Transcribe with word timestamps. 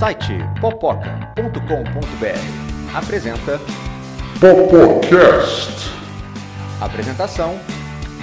site 0.00 0.38
popoca.com.br 0.62 2.96
apresenta 2.96 3.60
Popocast. 4.40 5.90
Apresentação 6.80 7.60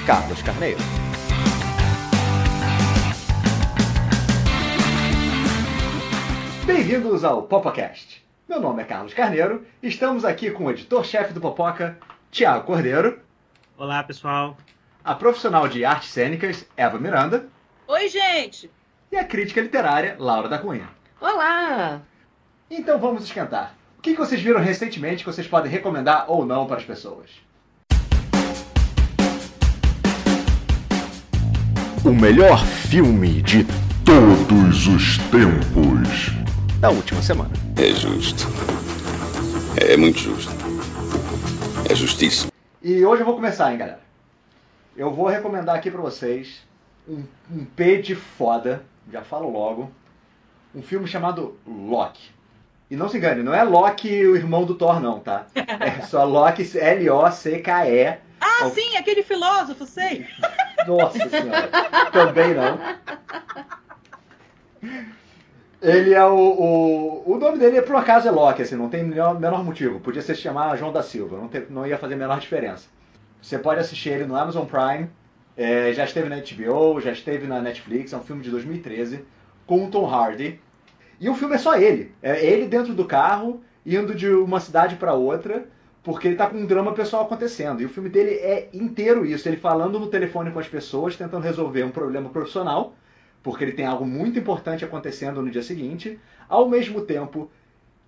Carlos 0.07 0.41
Carneiro. 0.41 0.79
Bem-vindos 6.66 7.23
ao 7.23 7.43
Popocast. 7.43 8.25
Meu 8.50 8.59
nome 8.59 8.82
é 8.82 8.86
Carlos 8.86 9.14
Carneiro. 9.14 9.64
Estamos 9.84 10.25
aqui 10.25 10.50
com 10.50 10.66
o 10.66 10.71
editor-chefe 10.71 11.32
do 11.32 11.39
Popoca, 11.39 11.96
Tiago 12.32 12.66
Cordeiro, 12.66 13.20
Olá, 13.78 14.02
pessoal. 14.02 14.57
a 15.05 15.14
profissional 15.14 15.68
de 15.68 15.86
artes 15.86 16.09
cênicas, 16.09 16.66
Eva 16.75 16.98
Miranda, 16.98 17.46
Oi, 17.88 18.09
gente! 18.09 18.71
e 19.12 19.16
a 19.16 19.23
crítica 19.23 19.62
literária, 19.62 20.16
Laura 20.18 20.50
da 20.50 20.57
Cunha. 20.57 20.96
Olá! 21.20 22.00
Então 22.70 23.00
vamos 23.00 23.24
esquentar. 23.24 23.76
O 23.98 24.02
que 24.04 24.14
vocês 24.14 24.39
viram 24.39 24.60
recentemente 24.60 25.24
que 25.24 25.32
vocês 25.32 25.48
podem 25.48 25.71
recomendar 25.71 26.30
ou 26.30 26.46
não 26.46 26.68
para 26.68 26.78
as 26.78 26.86
pessoas? 26.86 27.32
O 32.06 32.12
melhor 32.12 32.64
filme 32.64 33.42
de 33.42 33.66
todos 34.06 34.86
os 34.86 35.17
tempos. 35.31 36.30
Da 36.80 36.92
última 36.92 37.20
semana. 37.23 37.50
É 37.76 37.92
justo. 37.94 38.45
É 39.76 39.98
muito 39.98 40.20
justo. 40.20 40.52
É 41.90 41.95
justiça. 41.95 42.48
E 42.80 43.04
hoje 43.04 43.23
eu 43.23 43.26
vou 43.26 43.34
começar, 43.34 43.72
hein, 43.72 43.80
galera. 43.80 44.02
Eu 44.95 45.12
vou 45.12 45.26
recomendar 45.26 45.76
aqui 45.76 45.90
pra 45.90 46.00
vocês 46.00 46.62
um, 47.09 47.23
um 47.52 47.66
P 47.66 48.04
de 48.04 48.14
foda, 48.14 48.84
já 49.12 49.23
falo 49.23 49.52
logo, 49.52 49.92
um 50.73 50.81
filme 50.81 51.08
chamado 51.08 51.58
Loki. 51.66 52.31
E 52.90 52.96
não 52.96 53.10
se 53.10 53.18
engane, 53.18 53.44
não 53.44 53.54
é 53.54 53.64
Loki 53.64 54.26
o 54.26 54.36
irmão 54.36 54.64
do 54.66 54.76
Thor, 54.76 55.00
não, 55.02 55.20
tá? 55.20 55.48
É 55.56 56.02
só 56.08 56.24
Loki, 56.24 56.64
L-O-C-K-E. 56.78 58.18
Ah, 58.40 58.70
sim, 58.70 58.96
aquele 58.96 59.24
filósofo, 59.24 59.86
sei! 59.86 60.26
Nossa 60.88 61.28
senhora, 61.30 61.70
também 62.12 62.54
não. 62.54 62.80
Ele 65.82 66.14
é 66.14 66.26
o, 66.26 66.36
o. 66.36 67.34
O 67.34 67.38
nome 67.38 67.58
dele, 67.58 67.81
por 67.81 67.96
acaso, 67.96 68.28
é 68.28 68.31
Loki, 68.31 68.62
assim, 68.62 68.76
não 68.76 68.90
tem 68.90 69.04
menor, 69.04 69.40
menor 69.40 69.64
motivo. 69.64 70.00
Podia 70.00 70.22
se 70.22 70.34
chamar 70.36 70.78
João 70.78 70.94
da 70.94 71.04
Silva, 71.04 71.38
não, 71.38 71.50
não 71.70 71.86
ia 71.86 71.98
fazer 71.98 72.14
a 72.14 72.18
menor 72.18 72.40
diferença. 72.40 72.88
Você 73.42 73.59
pode 73.59 73.81
assistir 73.81 74.09
ele 74.09 74.26
no 74.26 74.36
Amazon 74.36 74.66
Prime, 74.66 75.09
é, 75.56 75.92
já 75.94 76.06
esteve 76.06 76.30
na 76.30 76.38
HBO, 76.38 77.02
já 77.02 77.12
esteve 77.12 77.48
na 77.48 77.62
Netflix, 77.62 78.14
é 78.14 78.18
um 78.18 78.24
filme 78.24 78.42
de 78.44 78.50
2013, 78.50 79.26
com 79.68 79.86
o 79.86 79.92
Tom 79.92 80.08
Hardy. 80.08 80.60
E 81.20 81.30
o 81.30 81.36
filme 81.36 81.56
é 81.56 81.60
só 81.60 81.78
ele. 81.78 82.12
É 82.22 82.44
ele 82.44 82.66
dentro 82.66 82.96
do 82.96 83.06
carro, 83.06 83.62
indo 83.86 84.16
de 84.16 84.28
uma 84.30 84.59
cidade 84.59 84.96
para 84.96 85.14
outra, 85.14 85.68
porque 86.02 86.28
ele 86.28 86.38
tá 86.38 86.48
com 86.48 86.58
um 86.58 86.66
drama 86.66 86.94
pessoal 86.94 87.26
acontecendo. 87.26 87.82
E 87.82 87.86
o 87.86 87.90
filme 87.90 88.09
dele 88.09 88.32
é 88.32 88.70
inteiro 88.74 89.26
isso, 89.26 89.48
ele 89.48 89.58
falando 89.58 90.00
no 90.00 90.08
telefone 90.08 90.52
com 90.52 90.59
as 90.59 90.68
pessoas, 90.68 91.16
tentando 91.16 91.44
resolver 91.44 91.84
um 91.84 91.92
problema 91.92 92.30
profissional, 92.30 92.96
porque 93.44 93.64
ele 93.64 93.74
tem 93.74 93.86
algo 93.86 94.06
muito 94.06 94.40
importante 94.40 94.86
acontecendo 94.86 95.42
no 95.42 95.52
dia 95.52 95.62
seguinte, 95.62 96.18
ao 96.48 96.70
mesmo 96.70 97.02
tempo 97.02 97.52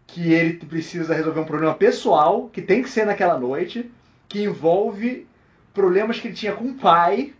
que 0.07 0.31
ele 0.33 0.53
precisa 0.53 1.13
resolver 1.13 1.41
um 1.41 1.45
problema 1.45 1.73
pessoal, 1.73 2.49
que 2.51 2.61
tem 2.61 2.81
que 2.81 2.89
ser 2.89 3.05
naquela 3.05 3.37
noite, 3.37 3.91
que 4.27 4.43
envolve 4.43 5.27
problemas 5.73 6.19
que 6.19 6.29
ele 6.29 6.35
tinha 6.35 6.53
com 6.53 6.65
o 6.65 6.73
pai 6.75 7.33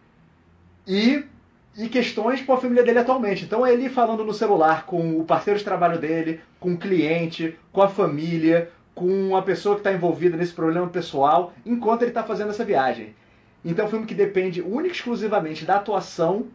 e, 0.87 1.23
e 1.79 1.87
questões 1.87 2.41
com 2.41 2.51
a 2.51 2.57
família 2.57 2.83
dele 2.83 2.99
atualmente. 2.99 3.45
Então 3.45 3.65
é 3.65 3.71
ele 3.71 3.89
falando 3.89 4.23
no 4.25 4.33
celular 4.33 4.85
com 4.85 5.17
o 5.17 5.23
parceiro 5.23 5.57
de 5.57 5.63
trabalho 5.63 5.97
dele, 5.97 6.41
com 6.59 6.73
o 6.73 6.77
cliente, 6.77 7.57
com 7.71 7.81
a 7.81 7.87
família, 7.87 8.69
com 8.93 9.35
a 9.37 9.41
pessoa 9.41 9.75
que 9.75 9.79
está 9.79 9.93
envolvida 9.93 10.35
nesse 10.35 10.51
problema 10.51 10.87
pessoal, 10.87 11.53
enquanto 11.65 12.01
ele 12.01 12.11
está 12.11 12.21
fazendo 12.21 12.49
essa 12.49 12.65
viagem. 12.65 13.15
Então 13.63 13.85
é 13.85 13.87
um 13.87 13.91
filme 13.91 14.05
que 14.05 14.13
depende 14.13 14.61
única 14.61 14.89
e 14.89 14.91
exclusivamente 14.91 15.63
da 15.63 15.77
atuação 15.77 16.47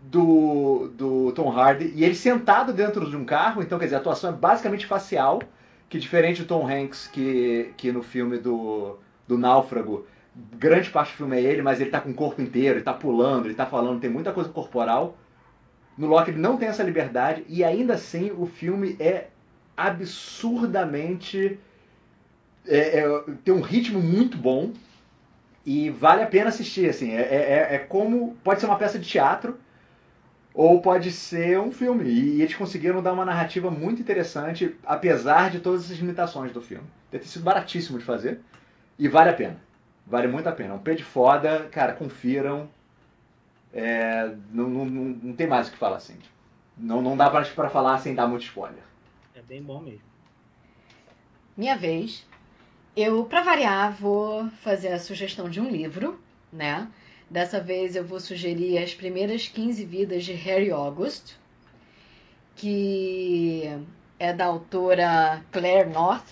do, 0.00 0.90
do 0.94 1.32
Tom 1.32 1.50
Hardy 1.50 1.92
e 1.94 2.04
ele 2.04 2.16
sentado 2.16 2.72
dentro 2.72 3.08
de 3.08 3.16
um 3.16 3.24
carro, 3.24 3.62
então 3.62 3.78
quer 3.78 3.84
dizer, 3.84 3.96
a 3.96 4.00
atuação 4.00 4.30
é 4.30 4.32
basicamente 4.32 4.86
facial, 4.86 5.40
que 5.88 6.00
diferente 6.00 6.42
do 6.42 6.48
Tom 6.48 6.68
Hanks, 6.68 7.06
que, 7.06 7.72
que 7.76 7.92
no 7.92 8.02
filme 8.02 8.38
do, 8.38 8.98
do 9.26 9.38
Náufrago, 9.38 10.04
grande 10.34 10.90
parte 10.90 11.12
do 11.12 11.16
filme 11.18 11.36
é 11.36 11.40
ele, 11.42 11.62
mas 11.62 11.80
ele 11.80 11.90
tá 11.90 12.00
com 12.00 12.10
o 12.10 12.14
corpo 12.14 12.42
inteiro, 12.42 12.78
ele 12.78 12.84
tá 12.84 12.92
pulando, 12.92 13.46
ele 13.46 13.54
tá 13.54 13.66
falando, 13.66 14.00
tem 14.00 14.10
muita 14.10 14.32
coisa 14.32 14.50
corporal. 14.50 15.16
No 15.96 16.06
Loki 16.08 16.30
ele 16.30 16.40
não 16.40 16.56
tem 16.56 16.68
essa 16.68 16.82
liberdade 16.82 17.44
e 17.48 17.62
ainda 17.64 17.94
assim 17.94 18.32
o 18.36 18.46
filme 18.46 18.96
é 19.00 19.28
absurdamente. 19.76 21.58
é- 22.66 23.00
é- 23.00 23.24
tem 23.44 23.52
um 23.54 23.60
ritmo 23.60 24.00
muito 24.00 24.36
bom 24.38 24.72
e 25.66 25.90
vale 25.90 26.22
a 26.22 26.26
pena 26.26 26.48
assistir. 26.48 26.88
Assim, 26.88 27.12
é, 27.12 27.20
é- 27.22 27.74
é 27.76 27.78
como. 27.78 28.36
Pode 28.44 28.60
ser 28.60 28.66
uma 28.66 28.76
peça 28.78 28.98
de 28.98 29.08
teatro 29.08 29.58
ou 30.54 30.80
pode 30.80 31.10
ser 31.12 31.58
um 31.58 31.72
filme. 31.72 32.04
E 32.08 32.42
eles 32.42 32.54
conseguiram 32.54 33.02
dar 33.02 33.12
uma 33.12 33.24
narrativa 33.24 33.70
muito 33.70 34.00
interessante, 34.00 34.76
apesar 34.84 35.50
de 35.50 35.60
todas 35.60 35.90
as 35.90 35.98
limitações 35.98 36.52
do 36.52 36.60
filme. 36.60 36.84
Deve 37.10 37.24
ter 37.24 37.30
sido 37.30 37.42
baratíssimo 37.44 37.98
de 37.98 38.04
fazer 38.04 38.40
e 38.98 39.08
vale 39.08 39.30
a 39.30 39.34
pena. 39.34 39.56
Vale 40.06 40.28
muito 40.28 40.48
a 40.48 40.52
pena. 40.52 40.74
É 40.74 40.76
um 40.76 40.80
pé 40.80 40.94
de 40.94 41.04
foda, 41.04 41.68
cara, 41.70 41.92
confiram. 41.94 42.68
É, 43.72 44.34
não, 44.52 44.68
não, 44.68 44.84
não, 44.84 45.04
não 45.22 45.32
tem 45.32 45.46
mais 45.46 45.68
o 45.68 45.72
que 45.72 45.78
falar 45.78 45.96
assim. 45.96 46.16
Não, 46.76 47.00
não 47.00 47.16
dá 47.16 47.30
pra, 47.30 47.42
pra 47.42 47.70
falar 47.70 47.98
sem 47.98 48.14
dar 48.14 48.26
muito 48.26 48.44
spoiler. 48.44 48.82
É 49.34 49.42
bem 49.42 49.62
bom 49.62 49.80
mesmo. 49.80 50.02
Minha 51.56 51.76
vez. 51.76 52.26
Eu, 52.96 53.24
pra 53.24 53.42
variar, 53.42 53.92
vou 53.92 54.48
fazer 54.62 54.88
a 54.88 55.00
sugestão 55.00 55.48
de 55.48 55.60
um 55.60 55.68
livro, 55.68 56.20
né? 56.52 56.88
Dessa 57.28 57.60
vez 57.60 57.96
eu 57.96 58.04
vou 58.04 58.20
sugerir 58.20 58.78
As 58.78 58.94
Primeiras 58.94 59.48
15 59.48 59.84
Vidas 59.84 60.24
de 60.24 60.32
Harry 60.32 60.70
August, 60.70 61.34
que 62.54 63.64
é 64.18 64.32
da 64.32 64.44
autora 64.46 65.42
Claire 65.50 65.90
North, 65.90 66.26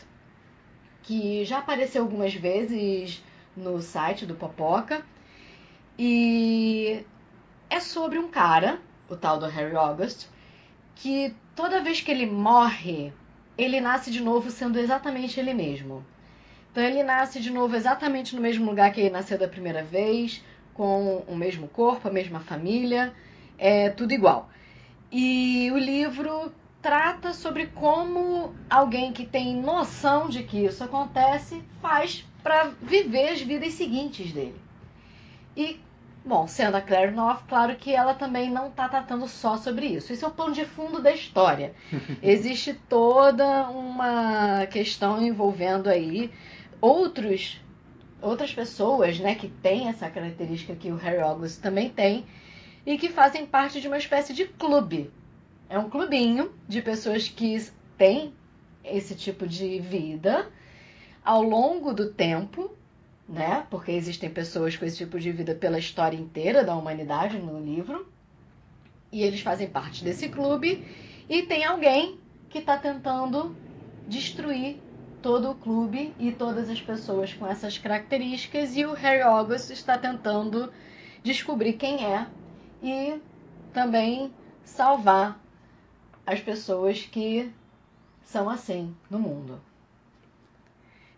que 1.03 1.45
já 1.45 1.59
apareceu 1.59 2.03
algumas 2.03 2.35
vezes 2.35 3.23
no 3.57 3.81
site 3.81 4.27
do 4.27 4.35
Popoca. 4.35 5.05
E 5.99 7.05
é 7.69 7.81
sobre 7.81 8.19
um 8.19 8.29
cara, 8.29 8.81
o 9.09 9.17
tal 9.17 9.39
do 9.39 9.47
Harry 9.47 9.77
August, 9.77 10.27
que 10.95 11.35
toda 11.55 11.83
vez 11.83 12.01
que 12.01 12.11
ele 12.11 12.27
morre, 12.27 13.13
ele 13.57 13.81
nasce 13.81 14.11
de 14.11 14.21
novo 14.21 14.51
sendo 14.51 14.79
exatamente 14.79 15.39
ele 15.39 15.55
mesmo. 15.55 16.05
Então 16.71 16.83
ele 16.83 17.03
nasce 17.03 17.41
de 17.41 17.51
novo 17.51 17.77
exatamente 17.77 18.35
no 18.35 18.41
mesmo 18.41 18.65
lugar 18.65 18.93
que 18.93 19.01
ele 19.01 19.11
nasceu 19.11 19.39
da 19.39 19.47
primeira 19.47 19.83
vez, 19.83 20.43
com 20.73 21.19
o 21.29 21.37
mesmo 21.37 21.69
corpo, 21.69 22.09
a 22.09 22.13
mesma 22.13 22.41
família, 22.41 23.13
é 23.59 23.91
tudo 23.91 24.13
igual. 24.13 24.49
E 25.11 25.71
o 25.71 25.77
livro 25.77 26.53
trata 26.81 27.33
sobre 27.33 27.67
como 27.67 28.55
alguém 28.69 29.13
que 29.13 29.27
tem 29.27 29.55
noção 29.55 30.29
de 30.29 30.43
que 30.43 30.65
isso 30.65 30.83
acontece 30.83 31.63
faz 31.81 32.25
para 32.43 32.73
viver 32.81 33.29
as 33.29 33.41
vidas 33.41 33.75
seguintes 33.75 34.33
dele. 34.33 34.61
E, 35.57 35.79
bom, 36.25 36.47
sendo 36.49 36.77
a 36.77 36.81
Claire 36.81 37.13
North, 37.13 37.45
claro 37.49 37.77
que 37.77 37.95
ela 37.95 38.15
também 38.15 38.51
não 38.51 38.69
está 38.69 38.89
tratando 38.89 39.29
só 39.29 39.57
sobre 39.57 39.87
isso. 39.87 40.13
Isso 40.13 40.25
é 40.25 40.29
o 40.29 40.33
pano 40.33 40.53
de 40.53 40.65
fundo 40.65 41.01
da 41.01 41.13
história. 41.13 41.75
Existe 42.23 42.75
toda 42.89 43.69
uma 43.69 44.67
questão 44.67 45.23
envolvendo 45.23 45.89
aí 45.89 46.31
outros 46.81 47.61
outras 48.21 48.55
pessoas, 48.55 49.19
né, 49.19 49.35
que 49.35 49.49
têm 49.49 49.89
essa 49.89 50.09
característica 50.09 50.77
que 50.77 50.93
o 50.93 50.97
Harry 50.97 51.21
August 51.21 51.61
também 51.61 51.91
tem 51.91 52.25
e 52.87 52.97
que 52.97 53.09
fazem 53.09 53.45
parte 53.45 53.81
de 53.81 53.89
uma 53.89 53.99
espécie 53.99 54.33
de 54.33 54.45
clube. 54.45 55.11
É 55.69 55.77
um 55.77 55.91
clubinho 55.91 56.53
de 56.69 56.81
pessoas 56.81 57.29
que 57.29 57.69
têm 57.99 58.33
esse 58.85 59.15
tipo 59.17 59.47
de 59.47 59.81
vida 59.81 60.49
ao 61.25 61.43
longo 61.43 61.93
do 61.93 62.13
tempo, 62.13 62.71
né? 63.29 63.67
Porque 63.71 63.93
existem 63.93 64.31
pessoas 64.31 64.77
com 64.77 64.85
esse 64.85 64.99
tipo 64.99 65.19
de 65.19 65.31
vida 65.31 65.55
pela 65.55 65.79
história 65.79 66.17
inteira 66.17 66.65
da 66.65 66.75
humanidade 66.75 67.39
no 67.39 67.61
livro. 67.61 68.07
E 69.11 69.23
eles 69.23 69.41
fazem 69.41 69.69
parte 69.69 70.03
desse 70.03 70.29
clube 70.29 70.87
e 71.29 71.43
tem 71.43 71.65
alguém 71.65 72.19
que 72.49 72.59
está 72.59 72.77
tentando 72.77 73.55
destruir 74.09 74.81
todo 75.23 75.51
o 75.51 75.55
clube 75.55 76.13
e 76.19 76.33
todas 76.33 76.69
as 76.69 76.81
pessoas 76.81 77.33
com 77.33 77.47
essas 77.47 77.79
características 77.79 78.77
e 78.77 78.85
o 78.85 78.93
Harry 78.93 79.23
August 79.23 79.71
está 79.71 79.97
tentando 79.97 80.73
descobrir 81.23 81.75
quem 81.75 82.05
é 82.05 82.27
e 82.83 83.21
também 83.73 84.33
salvar 84.65 85.41
as 86.27 86.41
pessoas 86.41 87.03
que 87.03 87.53
são 88.25 88.51
assim 88.51 88.95
no 89.09 89.19
mundo. 89.19 89.61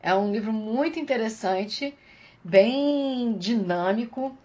É 0.05 0.15
um 0.15 0.31
livro 0.31 0.53
muito 0.53 0.99
interessante, 0.99 1.97
bem 2.45 3.39
dinâmico, 3.39 4.37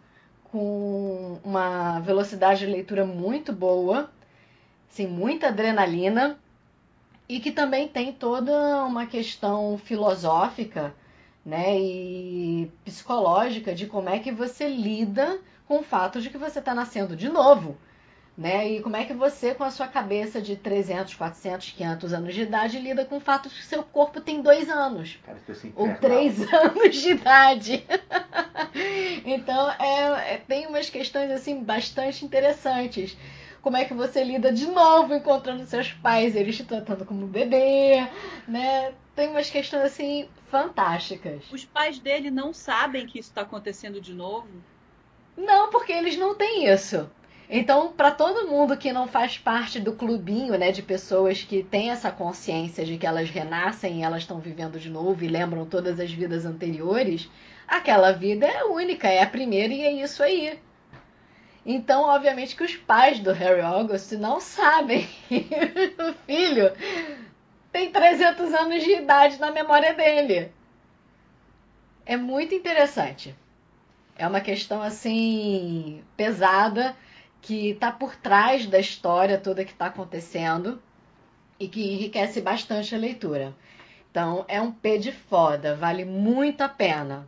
com 0.45 1.37
uma 1.43 1.99
velocidade 1.99 2.61
de 2.61 2.71
leitura 2.71 3.05
muito 3.05 3.51
boa, 3.51 4.09
assim, 4.89 5.05
muita 5.05 5.47
adrenalina 5.49 6.39
e 7.27 7.41
que 7.41 7.51
também 7.51 7.89
tem 7.89 8.13
toda 8.13 8.85
uma 8.85 9.05
questão 9.05 9.77
filosófica 9.77 10.95
né, 11.45 11.77
e 11.77 12.71
psicológica 12.85 13.75
de 13.75 13.85
como 13.85 14.07
é 14.07 14.17
que 14.17 14.31
você 14.31 14.65
lida 14.69 15.41
com 15.67 15.79
o 15.79 15.83
fato 15.83 16.21
de 16.21 16.29
que 16.29 16.37
você 16.37 16.59
está 16.59 16.73
nascendo 16.73 17.17
de 17.17 17.27
novo. 17.27 17.77
Né? 18.39 18.71
E 18.71 18.81
como 18.81 18.95
é 18.95 19.03
que 19.03 19.13
você, 19.13 19.53
com 19.53 19.65
a 19.65 19.69
sua 19.69 19.85
cabeça 19.85 20.41
de 20.41 20.55
300, 20.55 21.13
400, 21.13 21.71
500 21.71 22.13
anos 22.13 22.33
de 22.33 22.43
idade, 22.43 22.79
lida 22.79 23.03
com 23.03 23.17
o 23.17 23.19
fato 23.19 23.49
de 23.49 23.55
que 23.55 23.65
seu 23.65 23.83
corpo 23.83 24.21
tem 24.21 24.41
dois 24.41 24.69
anos 24.69 25.19
Cara, 25.25 25.37
ou 25.75 25.93
três 25.95 26.39
anos 26.53 26.95
de 26.95 27.09
idade. 27.09 27.85
então, 29.25 29.69
é, 29.71 30.35
é- 30.35 30.37
tem 30.47 30.67
umas 30.67 30.89
questões 30.89 31.29
assim 31.31 31.61
bastante 31.61 32.23
interessantes. 32.23 33.17
Como 33.61 33.75
é 33.75 33.83
que 33.83 33.93
você 33.93 34.23
lida 34.23 34.53
de 34.53 34.67
novo 34.67 35.13
encontrando 35.13 35.65
seus 35.65 35.91
pais, 35.91 36.33
eles 36.33 36.55
te 36.55 36.63
tratando 36.63 37.03
como 37.05 37.27
bebê, 37.27 38.07
né? 38.47 38.93
Tem 39.17 39.27
umas 39.27 39.49
questões 39.49 39.83
assim 39.83 40.29
fantásticas. 40.49 41.43
Os 41.51 41.65
pais 41.65 41.99
dele 41.99 42.31
não 42.31 42.53
sabem 42.53 43.05
que 43.05 43.19
isso 43.19 43.31
está 43.31 43.41
acontecendo 43.41 43.99
de 43.99 44.13
novo. 44.13 44.47
Não, 45.35 45.69
porque 45.69 45.91
eles 45.91 46.15
não 46.15 46.35
têm 46.35 46.73
isso. 46.73 47.09
Então, 47.51 47.91
para 47.91 48.11
todo 48.11 48.47
mundo 48.47 48.77
que 48.77 48.93
não 48.93 49.07
faz 49.07 49.39
parte 49.39 49.79
do 49.79 49.93
clubinho, 49.93 50.55
né, 50.55 50.71
de 50.71 50.83
pessoas 50.83 51.41
que 51.41 51.63
têm 51.63 51.89
essa 51.89 52.11
consciência 52.11 52.85
de 52.85 52.95
que 52.95 53.07
elas 53.07 53.27
renascem 53.31 53.99
e 53.99 54.03
elas 54.03 54.21
estão 54.21 54.39
vivendo 54.39 54.79
de 54.79 54.87
novo 54.87 55.23
e 55.23 55.27
lembram 55.27 55.65
todas 55.65 55.99
as 55.99 56.11
vidas 56.11 56.45
anteriores, 56.45 57.27
aquela 57.67 58.11
vida 58.11 58.45
é 58.45 58.63
única, 58.65 59.07
é 59.07 59.23
a 59.23 59.27
primeira 59.27 59.73
e 59.73 59.81
é 59.81 59.91
isso 59.91 60.21
aí. 60.21 60.59
Então, 61.65 62.03
obviamente 62.03 62.55
que 62.55 62.63
os 62.63 62.75
pais 62.75 63.19
do 63.19 63.33
Harry 63.33 63.61
August 63.61 64.11
não 64.11 64.39
sabem 64.39 65.09
que 65.27 65.47
o 65.99 66.13
filho 66.27 66.71
tem 67.71 67.91
300 67.91 68.53
anos 68.53 68.83
de 68.83 68.91
idade 68.91 69.39
na 69.39 69.49
memória 69.49 69.95
dele. 69.95 70.51
É 72.05 72.15
muito 72.15 72.53
interessante. 72.53 73.35
É 74.15 74.27
uma 74.27 74.39
questão 74.39 74.83
assim 74.83 76.03
pesada 76.15 76.95
que 77.41 77.71
está 77.71 77.91
por 77.91 78.15
trás 78.15 78.65
da 78.65 78.79
história 78.79 79.37
toda 79.37 79.65
que 79.65 79.71
está 79.71 79.87
acontecendo 79.87 80.81
e 81.59 81.67
que 81.67 81.93
enriquece 81.93 82.41
bastante 82.41 82.93
a 82.93 82.97
leitura. 82.97 83.55
Então 84.11 84.45
é 84.47 84.61
um 84.61 84.71
P 84.71 84.97
de 84.97 85.11
foda, 85.11 85.75
vale 85.75 86.05
muito 86.05 86.61
a 86.61 86.69
pena. 86.69 87.27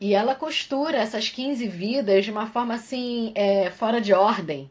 E 0.00 0.14
ela 0.14 0.34
costura 0.34 0.98
essas 0.98 1.28
15 1.28 1.68
vidas 1.68 2.24
de 2.24 2.30
uma 2.32 2.48
forma 2.48 2.74
assim, 2.74 3.32
é, 3.34 3.70
fora 3.70 4.00
de 4.00 4.12
ordem. 4.12 4.68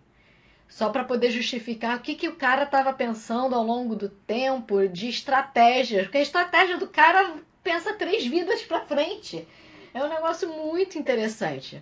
Só 0.68 0.90
para 0.90 1.06
poder 1.06 1.32
justificar 1.32 1.98
o 1.98 2.02
que, 2.02 2.16
que 2.16 2.28
o 2.28 2.36
cara 2.36 2.64
estava 2.64 2.94
pensando 2.94 3.56
ao 3.56 3.64
longo 3.64 3.96
do 3.96 4.10
tempo 4.10 4.88
de 4.88 5.08
estratégias. 5.08 6.04
Porque 6.04 6.18
a 6.18 6.22
estratégia 6.22 6.78
do 6.78 6.88
cara 6.88 7.36
pensa 7.64 7.94
três 7.94 8.26
vidas 8.26 8.62
para 8.64 8.82
frente. 8.82 9.48
É 9.94 10.04
um 10.04 10.10
negócio 10.10 10.50
muito 10.50 10.98
interessante. 10.98 11.82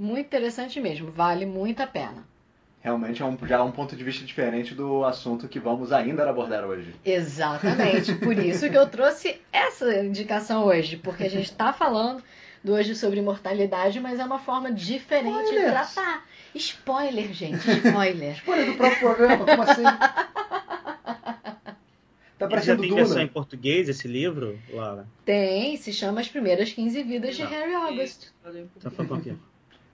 Muito 0.00 0.26
interessante 0.28 0.80
mesmo, 0.80 1.10
vale 1.10 1.44
muito 1.44 1.82
a 1.82 1.86
pena. 1.86 2.24
Realmente 2.80 3.20
é 3.20 3.26
um, 3.26 3.36
já 3.46 3.62
um 3.62 3.70
ponto 3.70 3.94
de 3.94 4.02
vista 4.02 4.24
diferente 4.24 4.74
do 4.74 5.04
assunto 5.04 5.46
que 5.46 5.60
vamos 5.60 5.92
ainda 5.92 6.26
abordar 6.28 6.64
hoje. 6.64 6.94
Exatamente, 7.04 8.14
por 8.14 8.32
isso 8.42 8.70
que 8.70 8.78
eu 8.78 8.86
trouxe 8.88 9.38
essa 9.52 10.02
indicação 10.02 10.64
hoje, 10.64 10.96
porque 10.96 11.24
a 11.24 11.28
gente 11.28 11.50
está 11.50 11.74
falando 11.74 12.24
do 12.64 12.72
hoje 12.72 12.94
sobre 12.94 13.18
imortalidade, 13.18 14.00
mas 14.00 14.18
é 14.18 14.24
uma 14.24 14.38
forma 14.38 14.72
diferente 14.72 15.50
de 15.50 15.56
Spoilers. 15.56 15.92
tratar. 15.92 16.26
Spoiler, 16.54 17.32
gente, 17.34 17.70
spoiler. 17.70 18.32
Spoiler 18.40 18.66
do 18.70 18.74
próprio 18.78 18.98
programa, 19.00 19.44
como 19.44 19.62
assim? 19.62 19.82
Tá 22.38 22.48
parecendo 22.48 22.80
tem 22.80 22.94
versão 22.94 23.16
em 23.16 23.20
Duna. 23.26 23.28
português 23.28 23.86
esse 23.86 24.08
livro, 24.08 24.58
Laura? 24.72 25.06
Tem, 25.26 25.76
se 25.76 25.92
chama 25.92 26.22
As 26.22 26.28
Primeiras 26.28 26.72
15 26.72 27.02
Vidas 27.02 27.36
de 27.36 27.42
Não. 27.42 27.50
Harry 27.50 27.74
August. 27.74 28.28
Só 28.80 28.88
pra 28.88 29.04
confirmar. 29.04 29.49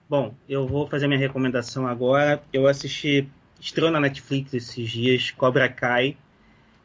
Bom, 0.08 0.36
eu 0.48 0.68
vou 0.68 0.86
fazer 0.86 1.08
minha 1.08 1.18
recomendação 1.18 1.84
agora. 1.84 2.40
Eu 2.52 2.68
assisti, 2.68 3.28
estreou 3.58 3.90
na 3.90 3.98
Netflix 3.98 4.54
esses 4.54 4.88
dias, 4.88 5.32
Cobra 5.32 5.68
Kai, 5.68 6.16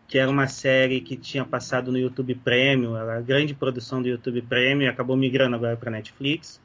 que 0.07 0.18
era 0.18 0.27
uma 0.27 0.47
série 0.47 1.01
que 1.01 1.15
tinha 1.15 1.45
passado 1.45 1.91
no 1.91 2.00
YouTube 2.00 2.33
Premium, 2.33 2.97
era 2.97 3.18
a 3.18 3.21
grande 3.21 3.53
produção 3.53 4.01
do 4.01 4.07
YouTube 4.07 4.41
Premium, 4.41 4.85
e 4.85 4.88
acabou 4.88 5.15
migrando 5.15 5.56
agora 5.56 5.77
para 5.77 5.91
Netflix. 5.91 6.59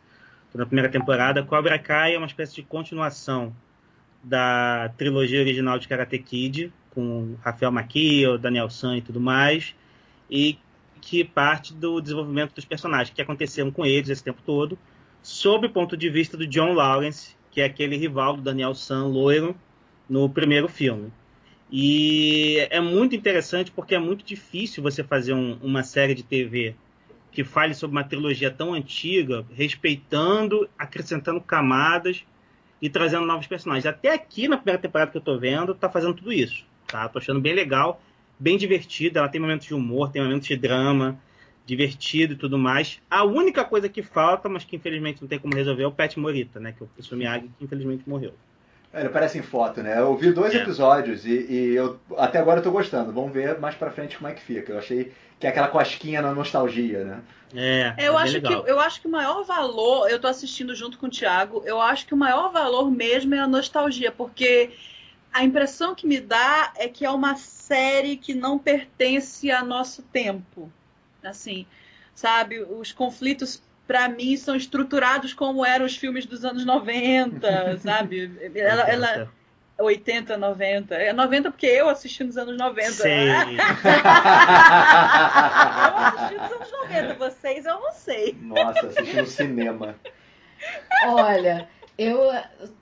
Tô 0.51 0.57
na 0.57 0.65
primeira 0.65 0.89
temporada. 0.91 1.43
Cobra 1.43 1.79
Kai 1.79 2.15
é 2.15 2.17
uma 2.17 2.27
espécie 2.27 2.55
de 2.55 2.63
continuação 2.63 3.55
da 4.25 4.91
trilogia 4.97 5.41
original 5.41 5.79
de 5.79 5.87
Karate 5.87 6.19
Kid, 6.19 6.73
com 6.89 7.37
Rafael 7.43 7.71
Macchio, 7.71 8.39
Daniel 8.39 8.71
San 8.71 8.97
e 8.97 9.03
tudo 9.03 9.21
mais, 9.21 9.75
e 10.31 10.59
que 11.03 11.23
parte 11.23 11.75
do 11.75 12.01
desenvolvimento 12.01 12.55
dos 12.55 12.65
personagens 12.65 13.15
que 13.15 13.21
aconteceram 13.21 13.71
com 13.71 13.85
eles 13.85 14.09
esse 14.09 14.25
tempo 14.25 14.41
todo, 14.43 14.79
sob 15.27 15.67
o 15.67 15.71
ponto 15.71 15.97
de 15.97 16.09
vista 16.09 16.37
do 16.37 16.47
John 16.47 16.73
Lawrence, 16.73 17.35
que 17.51 17.61
é 17.61 17.65
aquele 17.65 17.97
rival 17.97 18.37
do 18.37 18.43
Daniel 18.43 18.77
San, 18.77 19.07
loiro, 19.07 19.57
no 20.09 20.31
primeiro 20.31 20.69
filme. 20.69 21.13
E 21.69 22.65
é 22.71 22.81
muito 22.81 23.17
interessante 23.17 23.73
porque 23.73 23.97
é 23.97 23.99
muito 23.99 24.25
difícil 24.25 24.85
você 24.85 25.03
fazer 25.03 25.33
um- 25.33 25.59
uma 25.61 25.83
série 25.83 26.15
de 26.15 26.23
TV 26.23 26.77
que 27.33 27.43
fale 27.43 27.75
sobre 27.75 27.97
uma 27.97 28.05
trilogia 28.05 28.53
tão 28.53 28.73
antiga, 28.73 29.45
respeitando, 29.53 30.71
acrescentando 30.79 31.41
camadas 31.41 32.25
e 32.81 32.89
trazendo 32.89 33.27
novos 33.27 33.49
personagens. 33.49 33.85
Até 33.85 34.15
aqui 34.15 34.47
na 34.47 34.57
primeira 34.57 34.81
temporada 34.81 35.11
que 35.11 35.17
eu 35.17 35.21
tô 35.23 35.37
vendo, 35.37 35.75
tá 35.75 35.91
fazendo 35.91 36.15
tudo 36.15 36.33
isso. 36.33 36.65
Tá? 36.87 37.09
Tô 37.09 37.19
achando 37.19 37.41
bem 37.41 37.53
legal, 37.53 38.01
bem 38.39 38.57
divertida. 38.57 39.19
Ela 39.19 39.29
tem 39.29 39.41
momentos 39.41 39.67
de 39.67 39.75
humor, 39.75 40.13
tem 40.13 40.23
momentos 40.23 40.47
de 40.47 40.57
drama, 40.57 41.21
divertido 41.67 42.35
e 42.35 42.37
tudo 42.37 42.59
mais. 42.59 43.01
A 43.11 43.25
única 43.25 43.65
coisa 43.65 43.89
que 43.89 44.03
falta, 44.03 44.49
mas 44.49 44.65
que 44.65 44.77
infelizmente 44.77 45.21
não 45.21 45.29
tem 45.29 45.39
como 45.39 45.55
resolver, 45.55 45.83
é 45.83 45.87
o 45.87 45.93
Pet 45.93 46.19
Morita, 46.19 46.61
né? 46.61 46.73
Que 46.73 46.85
é 46.85 46.87
o 46.87 47.17
Miyagi, 47.17 47.49
que 47.59 47.65
infelizmente 47.65 48.09
morreu. 48.09 48.35
Ele 48.95 49.09
aparece 49.09 49.39
em 49.39 49.43
foto, 49.43 49.83
né? 49.83 49.99
Eu 49.99 50.17
vi 50.17 50.33
dois 50.33 50.55
É. 50.55 50.59
episódios 50.63 51.27
e, 51.27 51.31
e 51.53 51.75
eu 51.75 52.01
até 52.17 52.39
agora 52.39 52.61
eu 52.61 52.65
tô 52.65 52.71
gostando. 52.71 53.13
Vamos 53.13 53.33
ver 53.33 53.59
mais 53.59 53.75
pra 53.75 53.91
frente 53.91 54.17
como 54.17 54.29
é 54.29 54.35
que 54.35 54.43
fica. 54.43 54.73
Eu 54.73 54.79
achei 54.79 55.13
que 55.39 55.47
é 55.47 55.51
aquela 55.51 55.69
cosquinha 55.69 56.23
na 56.23 56.33
nostalgia, 56.35 57.05
né? 57.05 57.23
É, 57.55 57.95
É, 57.97 58.09
eu, 58.09 58.19
é 58.19 58.23
acho 58.23 58.41
que, 58.41 58.53
eu 58.53 58.81
acho 58.81 59.01
que 59.01 59.07
o 59.09 59.11
maior 59.11 59.45
valor, 59.45 60.09
eu 60.11 60.21
tô 60.21 60.27
assistindo 60.29 60.75
junto 60.75 60.99
com 60.99 61.07
o 61.07 61.11
Thiago, 61.11 61.63
eu 61.65 61.81
acho 61.81 62.07
que 62.07 62.15
o 62.15 62.17
maior 62.17 62.51
valor 62.53 62.91
mesmo 62.91 63.35
é 63.35 63.39
a 63.39 63.47
nostalgia, 63.49 64.11
porque 64.13 64.73
a 65.33 65.45
impressão 65.45 65.95
que 65.95 66.07
me 66.07 66.21
dá 66.21 66.73
é 66.77 66.89
que 66.89 67.05
é 67.05 67.11
uma 67.11 67.37
série 67.37 68.17
que 68.17 68.35
não 68.35 68.59
pertence 68.59 69.51
a 69.51 69.65
nosso 69.65 70.03
tempo. 70.03 70.73
Assim, 71.29 71.67
sabe, 72.15 72.61
os 72.61 72.93
conflitos 72.93 73.63
pra 73.87 74.09
mim 74.09 74.37
são 74.37 74.57
estruturados 74.57 75.33
como 75.33 75.65
eram 75.65 75.87
os 75.87 75.97
filmes 75.97 76.27
dos 76.27 76.45
anos 76.45 76.65
90, 76.65 77.79
sabe? 77.79 78.31
Ela, 78.55 78.83
ela 78.83 79.33
80, 79.79 80.37
90. 80.37 80.95
É 80.95 81.13
90 81.13 81.51
porque 81.51 81.67
eu 81.67 81.89
assisti 81.89 82.25
nos 82.25 82.37
anos 82.37 82.57
90. 82.57 82.93
Sei. 82.93 83.29
Eu 85.87 86.03
assisti 86.07 86.35
nos 86.35 86.53
anos 86.53 86.71
90, 86.73 87.15
vocês 87.15 87.67
eu 87.67 87.81
não 87.81 87.93
sei. 87.93 88.37
Nossa, 88.41 88.87
assisti 88.87 89.17
no 89.17 89.27
cinema. 89.27 89.95
Olha, 91.07 91.69
eu 91.99 92.31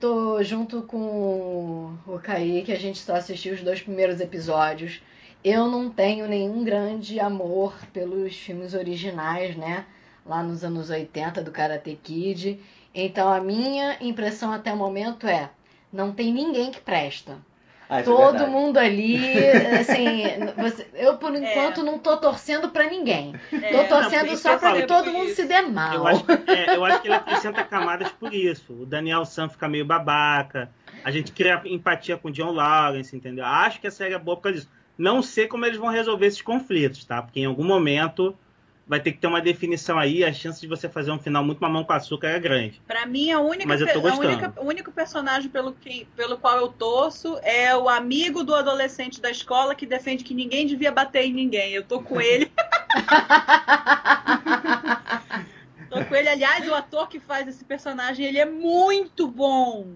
tô 0.00 0.42
junto 0.42 0.82
com 0.82 1.96
o 2.06 2.18
Kaique, 2.22 2.72
a 2.72 2.78
gente 2.78 2.98
só 2.98 3.16
assistiu 3.16 3.54
os 3.54 3.62
dois 3.62 3.80
primeiros 3.82 4.20
episódios. 4.20 5.02
Eu 5.44 5.68
não 5.68 5.90
tenho 5.90 6.26
nenhum 6.26 6.64
grande 6.64 7.20
amor 7.20 7.74
pelos 7.92 8.34
filmes 8.34 8.72
originais, 8.74 9.54
né? 9.56 9.84
Lá 10.24 10.42
nos 10.42 10.64
anos 10.64 10.88
80 10.88 11.42
do 11.42 11.50
Karate 11.50 11.98
Kid. 12.02 12.58
Então 12.94 13.30
a 13.30 13.40
minha 13.40 13.96
impressão 14.00 14.50
até 14.52 14.72
o 14.72 14.76
momento 14.76 15.26
é: 15.26 15.50
não 15.92 16.12
tem 16.12 16.32
ninguém 16.32 16.70
que 16.70 16.80
presta. 16.80 17.36
Ah, 17.86 18.00
é 18.00 18.02
Todo 18.02 18.30
verdade. 18.38 18.50
mundo 18.50 18.78
ali, 18.78 19.18
assim, 19.78 20.22
você- 20.56 20.88
eu 20.94 21.18
por 21.18 21.34
enquanto 21.34 21.82
não 21.82 21.98
tô 21.98 22.16
torcendo 22.16 22.70
pra 22.70 22.88
ninguém. 22.88 23.32
Tô 23.50 23.56
É, 23.56 23.72
não, 23.72 23.86
torcendo 23.88 24.26
isso 24.28 24.38
só 24.42 24.58
falo, 24.58 24.76
que 24.80 24.86
todo 24.86 25.12
mundo 25.12 25.26
isso. 25.26 25.36
se 25.36 25.44
dê 25.44 25.60
mal. 25.60 25.92
Eu 25.94 26.06
acho, 26.06 26.24
é, 26.46 26.74
eu 26.76 26.82
acho 26.86 27.02
que 27.02 27.08
ele 27.08 27.14
acrescenta 27.16 27.62
camadas 27.64 28.10
por 28.12 28.32
isso. 28.32 28.72
O 28.72 28.86
Daniel 28.86 29.26
Sam 29.26 29.50
fica 29.50 29.68
meio 29.68 29.84
babaca. 29.84 30.70
A 31.04 31.10
gente 31.10 31.30
cria 31.32 31.60
empatia 31.66 32.16
com 32.16 32.28
o 32.28 32.32
John 32.32 32.52
Lawrence, 32.52 33.14
entendeu? 33.14 33.44
Acho 33.44 33.78
que 33.78 33.86
a 33.86 33.90
série 33.90 34.14
é 34.14 34.18
boa 34.18 34.38
por 34.38 34.44
causa 34.44 34.58
disso. 34.60 34.70
Não 34.96 35.22
sei 35.22 35.48
como 35.48 35.66
eles 35.66 35.78
vão 35.78 35.88
resolver 35.88 36.26
esses 36.26 36.42
conflitos, 36.42 37.04
tá? 37.04 37.20
Porque 37.22 37.40
em 37.40 37.46
algum 37.46 37.64
momento 37.64 38.36
vai 38.86 39.00
ter 39.00 39.12
que 39.12 39.18
ter 39.18 39.26
uma 39.26 39.40
definição 39.40 39.98
aí. 39.98 40.22
A 40.22 40.32
chance 40.32 40.60
de 40.60 40.66
você 40.68 40.88
fazer 40.88 41.10
um 41.10 41.18
final 41.18 41.42
muito 41.42 41.58
mamão 41.60 41.82
com 41.84 41.92
açúcar 41.94 42.28
é 42.28 42.38
grande. 42.38 42.80
Pra 42.86 43.06
mim, 43.06 43.32
a 43.32 43.40
única, 43.40 43.66
Mas 43.66 43.80
eu 43.80 43.86
tô 43.88 43.94
pe- 43.94 43.98
a 43.98 44.02
gostando. 44.10 44.28
única- 44.28 44.52
o 44.60 44.66
único 44.66 44.92
personagem 44.92 45.50
pelo, 45.50 45.72
que, 45.72 46.06
pelo 46.14 46.36
qual 46.36 46.58
eu 46.58 46.68
torço 46.68 47.38
é 47.42 47.74
o 47.74 47.88
amigo 47.88 48.44
do 48.44 48.54
adolescente 48.54 49.20
da 49.20 49.30
escola 49.30 49.74
que 49.74 49.86
defende 49.86 50.22
que 50.22 50.34
ninguém 50.34 50.66
devia 50.66 50.92
bater 50.92 51.24
em 51.24 51.32
ninguém. 51.32 51.72
Eu 51.72 51.82
tô 51.82 52.00
com 52.00 52.20
ele. 52.20 52.52
tô 55.90 56.04
com 56.04 56.14
ele. 56.14 56.28
Aliás, 56.28 56.68
o 56.68 56.74
ator 56.74 57.08
que 57.08 57.20
faz 57.20 57.46
esse 57.48 57.64
personagem, 57.64 58.26
ele 58.26 58.38
é 58.38 58.44
muito 58.46 59.26
bom. 59.26 59.88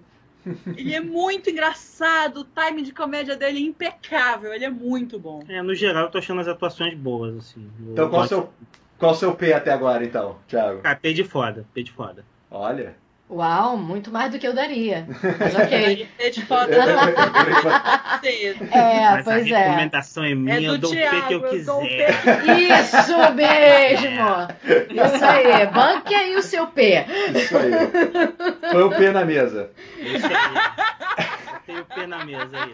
Ele 0.77 0.95
é 0.95 1.01
muito 1.01 1.51
engraçado, 1.51 2.41
o 2.41 2.45
timing 2.45 2.83
de 2.83 2.93
comédia 2.93 3.37
dele 3.37 3.59
é 3.59 3.63
impecável, 3.63 4.53
ele 4.53 4.65
é 4.65 4.71
muito 4.71 5.19
bom. 5.19 5.43
É, 5.49 5.63
no 5.63 5.75
geral 5.75 6.05
eu 6.05 6.11
tô 6.11 6.19
achando 6.19 6.41
as 6.41 6.49
atuações 6.49 6.95
boas, 6.95 7.37
assim. 7.37 7.71
Então 7.81 8.09
qual 8.09 8.23
o 8.23 8.29
seu, 8.29 8.53
qual 8.99 9.15
seu 9.15 9.35
P 9.35 9.53
até 9.53 9.73
agora, 9.73 10.05
então, 10.05 10.39
Thiago? 10.47 10.81
Ah, 10.85 10.95
P 10.95 11.13
de 11.13 11.25
foda, 11.25 11.67
P 11.73 11.83
de 11.83 11.93
foda. 11.93 12.25
Olha. 12.51 12.97
Uau, 13.31 13.77
muito 13.77 14.11
mais 14.11 14.33
do 14.33 14.39
que 14.39 14.47
eu 14.49 14.55
daria. 14.55 15.07
Mas 15.39 15.55
ok. 15.61 16.09
É 16.19 16.31
de 16.31 16.41
Eu- 16.41 16.47
foda. 16.47 16.73
eu- 16.75 16.81
eu- 16.81 18.33
eu- 18.33 18.69
É, 18.73 19.11
Mas 19.11 19.29
a 19.29 19.31
pois 19.31 19.51
é. 19.51 19.59
recomendação 19.65 20.25
é 20.25 20.35
minha, 20.35 20.57
É 20.57 20.63
eu 20.65 20.73
do 20.73 20.79
dou 20.79 20.91
o 20.93 20.95
P 20.95 21.23
que 21.29 21.35
eu 21.35 21.45
eu 21.45 21.51
quiser. 21.51 22.11
Isso 22.59 23.35
mesmo! 23.35 24.49
Isso 24.91 25.25
aí. 25.25 25.67
Banque 25.67 26.15
aí 26.15 26.37
o 26.37 26.43
seu 26.43 26.67
P. 26.69 27.05
Isso 27.35 27.57
aí. 27.59 27.71
Foi 28.73 28.83
o 28.83 28.91
P 28.91 29.11
na 29.11 29.25
mesa. 29.27 29.71
Isso 29.99 30.27
aí. 30.27 31.63
Tem 31.67 31.79
o 31.81 31.85
P 31.85 32.07
na 32.07 32.25
mesa, 32.25 32.51
é 32.57 32.67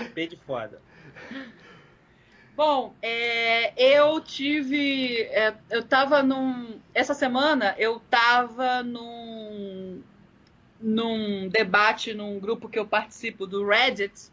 isso. 0.00 0.10
P 0.12 0.26
de 0.26 0.36
foda. 0.44 0.80
Bom, 2.54 2.94
é, 3.00 3.72
eu 3.76 4.20
tive. 4.20 5.22
é, 5.30 5.54
eu 5.70 5.82
tava 5.82 6.22
num. 6.22 6.78
Essa 6.94 7.14
semana 7.14 7.74
eu 7.78 7.98
tava 8.10 8.82
num. 8.82 9.51
Num 10.82 11.48
debate 11.48 12.12
num 12.12 12.38
grupo 12.38 12.68
que 12.68 12.78
eu 12.78 12.86
participo 12.86 13.46
do 13.46 13.66
Reddit. 13.66 14.30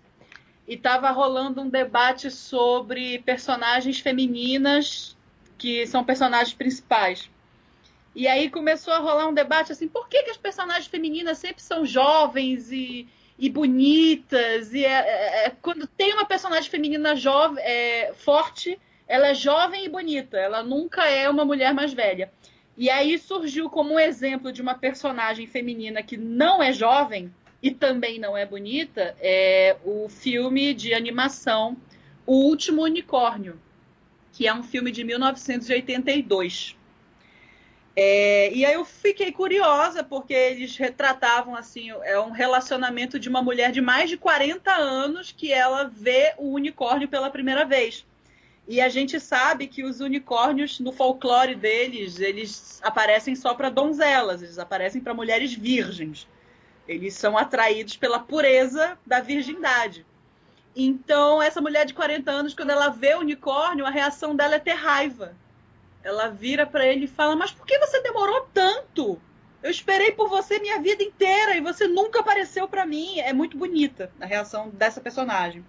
E 0.68 0.78
tava 0.78 1.10
rolando 1.10 1.62
um 1.62 1.70
debate 1.70 2.30
sobre 2.30 3.20
personagens 3.20 4.00
femininas 4.00 5.18
que 5.58 5.86
são 5.88 6.04
personagens 6.04 6.54
principais. 6.54 7.30
E 8.16 8.28
aí 8.28 8.50
começou 8.50 8.94
a 8.94 8.98
rolar 8.98 9.28
um 9.28 9.34
debate 9.34 9.72
assim, 9.72 9.88
por 9.88 10.08
que, 10.08 10.24
que 10.24 10.32
as 10.32 10.38
personagens 10.38 10.88
femininas 10.88 11.38
sempre 11.38 11.62
são 11.62 11.86
jovens 11.86 12.72
e, 12.72 13.08
e 13.38 13.50
bonitas? 13.50 14.74
E 14.74 14.84
é- 14.84 14.90
é- 14.90 15.46
é- 15.46 15.56
quando 15.62 15.88
tem 15.88 16.14
uma 16.14 16.26
personagem 16.26 16.70
feminina 16.70 17.16
jovem, 17.16 17.64
é, 17.64 18.14
forte, 18.14 18.80
ela 19.08 19.28
é 19.28 19.34
jovem 19.34 19.86
e 19.86 19.90
bonita, 19.90 20.38
ela 20.38 20.64
nunca 20.64 21.06
é 21.08 21.30
uma 21.30 21.46
mulher 21.46 21.74
mais 21.74 21.94
velha. 21.94 22.32
E 22.80 22.90
aí 22.90 23.20
surgiu 23.20 23.70
como 23.70 23.96
um 23.96 24.00
exemplo 24.00 24.54
de 24.54 24.62
uma 24.62 24.74
personagem 24.74 25.46
feminina 25.46 26.02
que 26.02 26.16
não 26.16 26.64
é 26.64 26.72
jovem 26.72 27.30
e 27.62 27.72
também 27.72 28.18
não 28.18 28.38
é 28.38 28.46
bonita, 28.46 29.18
é 29.20 29.76
o 29.84 30.08
filme 30.08 30.74
de 30.74 30.94
animação 30.94 31.76
O 32.26 32.36
Último 32.46 32.84
Unicórnio, 32.84 33.60
que 34.32 34.48
é 34.48 34.54
um 34.54 34.64
filme 34.64 34.94
de 34.94 35.04
1982. 35.04 36.78
É, 37.98 38.50
e 38.54 38.66
aí 38.66 38.76
eu 38.76 38.86
fiquei 38.86 39.34
curiosa, 39.34 40.02
porque 40.02 40.34
eles 40.34 40.78
retratavam 40.78 41.58
assim, 41.58 41.90
é 42.04 42.18
um 42.18 42.32
relacionamento 42.32 43.20
de 43.20 43.28
uma 43.28 43.42
mulher 43.42 43.74
de 43.74 43.82
mais 43.82 44.10
de 44.10 44.16
40 44.16 44.72
anos 44.72 45.34
que 45.34 45.52
ela 45.52 45.84
vê 45.84 46.34
o 46.38 46.54
unicórnio 46.54 47.10
pela 47.10 47.30
primeira 47.30 47.66
vez. 47.66 48.06
E 48.70 48.80
a 48.80 48.88
gente 48.88 49.20
sabe 49.20 49.66
que 49.66 49.84
os 49.84 50.00
unicórnios, 50.00 50.80
no 50.80 50.92
folclore 50.92 51.56
deles, 51.56 52.20
eles 52.20 52.80
aparecem 52.84 53.36
só 53.36 53.56
para 53.56 53.72
donzelas, 53.72 54.44
eles 54.44 54.60
aparecem 54.60 55.02
para 55.02 55.12
mulheres 55.12 55.56
virgens. 55.56 56.28
Eles 56.88 57.16
são 57.16 57.36
atraídos 57.36 57.98
pela 57.98 58.20
pureza 58.20 58.96
da 59.04 59.22
virgindade. 59.22 60.06
Então, 60.76 61.42
essa 61.42 61.60
mulher 61.60 61.84
de 61.84 61.96
40 61.96 62.30
anos, 62.30 62.54
quando 62.54 62.70
ela 62.70 62.90
vê 62.90 63.16
o 63.16 63.22
unicórnio, 63.22 63.88
a 63.88 63.90
reação 63.90 64.36
dela 64.36 64.54
é 64.54 64.60
ter 64.60 64.74
raiva. 64.74 65.36
Ela 66.04 66.28
vira 66.28 66.64
para 66.68 66.86
ele 66.86 67.06
e 67.06 67.08
fala: 67.08 67.36
Mas 67.36 67.50
por 67.50 67.66
que 67.66 67.76
você 67.80 68.04
demorou 68.04 68.48
tanto? 68.54 69.20
Eu 69.64 69.72
esperei 69.72 70.12
por 70.12 70.30
você 70.30 70.60
minha 70.60 70.80
vida 70.80 71.02
inteira 71.02 71.58
e 71.58 71.62
você 71.62 71.88
nunca 71.88 72.20
apareceu 72.20 72.68
para 72.68 72.86
mim. 72.86 73.20
É 73.20 73.34
muito 73.34 73.58
bonita 73.58 74.12
a 74.22 74.28
reação 74.28 74.70
dessa 74.70 75.02
personagem. 75.02 75.66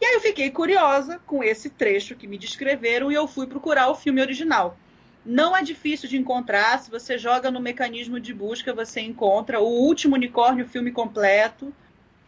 E 0.00 0.04
aí 0.04 0.14
eu 0.14 0.20
fiquei 0.20 0.50
curiosa 0.50 1.20
com 1.26 1.44
esse 1.44 1.68
trecho 1.68 2.16
que 2.16 2.26
me 2.26 2.38
descreveram 2.38 3.12
e 3.12 3.14
eu 3.14 3.28
fui 3.28 3.46
procurar 3.46 3.90
o 3.90 3.94
filme 3.94 4.22
original. 4.22 4.78
Não 5.24 5.54
é 5.54 5.62
difícil 5.62 6.08
de 6.08 6.16
encontrar, 6.16 6.80
se 6.80 6.90
você 6.90 7.18
joga 7.18 7.50
no 7.50 7.60
mecanismo 7.60 8.18
de 8.18 8.32
busca, 8.32 8.72
você 8.72 9.02
encontra 9.02 9.60
o 9.60 9.66
Último 9.66 10.14
Unicórnio, 10.14 10.66
filme 10.66 10.90
completo. 10.90 11.74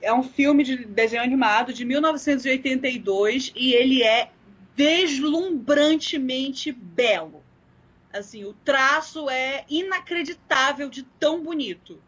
É 0.03 0.13
um 0.13 0.23
filme 0.23 0.63
de 0.63 0.85
desenho 0.85 1.23
animado 1.23 1.73
de 1.73 1.85
1982 1.87 3.53
e 3.57 3.73
ele 3.73 4.03
é 4.03 4.31
deslumbrantemente 4.77 6.71
belo. 6.73 7.43
Assim, 8.13 8.45
o 8.45 8.53
traço 8.53 9.31
é 9.31 9.65
inacreditável 9.71 10.91
de 10.91 11.05
tão 11.19 11.43
bonito. 11.43 11.99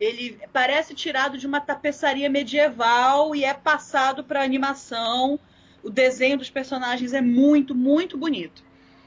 Ele 0.00 0.38
parece 0.52 0.94
tirado 0.94 1.36
de 1.36 1.46
uma 1.46 1.60
tapeçaria 1.60 2.30
medieval 2.30 3.34
e 3.34 3.44
é 3.44 3.52
passado 3.52 4.22
para 4.22 4.42
animação. 4.42 5.40
O 5.82 5.90
desenho 5.90 6.38
dos 6.38 6.50
personagens 6.50 7.12
é 7.12 7.20
muito, 7.20 7.74
muito 7.74 8.16
bonito. 8.16 8.62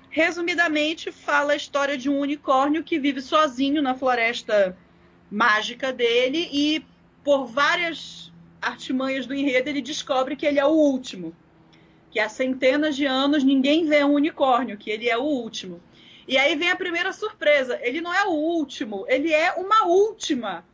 Resumidamente, 0.10 1.10
fala 1.12 1.54
a 1.54 1.56
história 1.56 1.98
de 1.98 2.10
um 2.10 2.20
unicórnio 2.20 2.84
que 2.84 3.00
vive 3.00 3.22
sozinho 3.22 3.82
na 3.82 3.96
floresta 3.96 4.78
mágica 5.32 5.94
dele 5.94 6.50
e, 6.52 6.86
por 7.24 7.46
várias 7.46 8.30
artimanhas 8.62 9.26
do 9.26 9.34
enredo, 9.34 9.70
ele 9.70 9.82
descobre 9.82 10.36
que 10.36 10.46
ele 10.46 10.60
é 10.60 10.66
o 10.66 10.72
último. 10.72 11.34
Que 12.10 12.20
há 12.20 12.28
centenas 12.28 12.98
de 12.98 13.06
anos 13.06 13.42
ninguém 13.42 13.86
vê 13.86 14.04
um 14.04 14.16
unicórnio, 14.16 14.78
que 14.78 14.90
ele 14.90 15.08
é 15.08 15.18
o 15.18 15.24
último. 15.24 15.82
E 16.28 16.38
aí 16.38 16.56
vem 16.56 16.70
a 16.70 16.76
primeira 16.76 17.14
surpresa: 17.14 17.80
ele 17.82 18.02
não 18.02 18.14
é 18.14 18.26
o 18.26 18.32
último, 18.32 19.06
ele 19.08 19.32
é 19.32 19.54
uma 19.54 19.86
última 19.86 20.66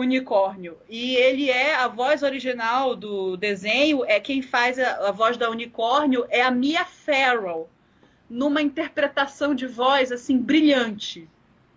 unicórnio. 0.00 0.78
E 0.88 1.14
ele 1.16 1.50
é 1.50 1.74
a 1.74 1.88
voz 1.88 2.22
original 2.22 2.96
do 2.96 3.36
desenho, 3.36 4.04
é 4.04 4.18
quem 4.18 4.42
faz 4.42 4.78
a, 4.78 5.08
a 5.08 5.12
voz 5.12 5.36
da 5.36 5.48
unicórnio 5.50 6.26
é 6.28 6.42
a 6.42 6.50
Mia 6.50 6.84
Farrow, 6.84 7.68
numa 8.28 8.62
interpretação 8.62 9.54
de 9.54 9.66
voz 9.66 10.12
assim 10.12 10.38
brilhante, 10.38 11.28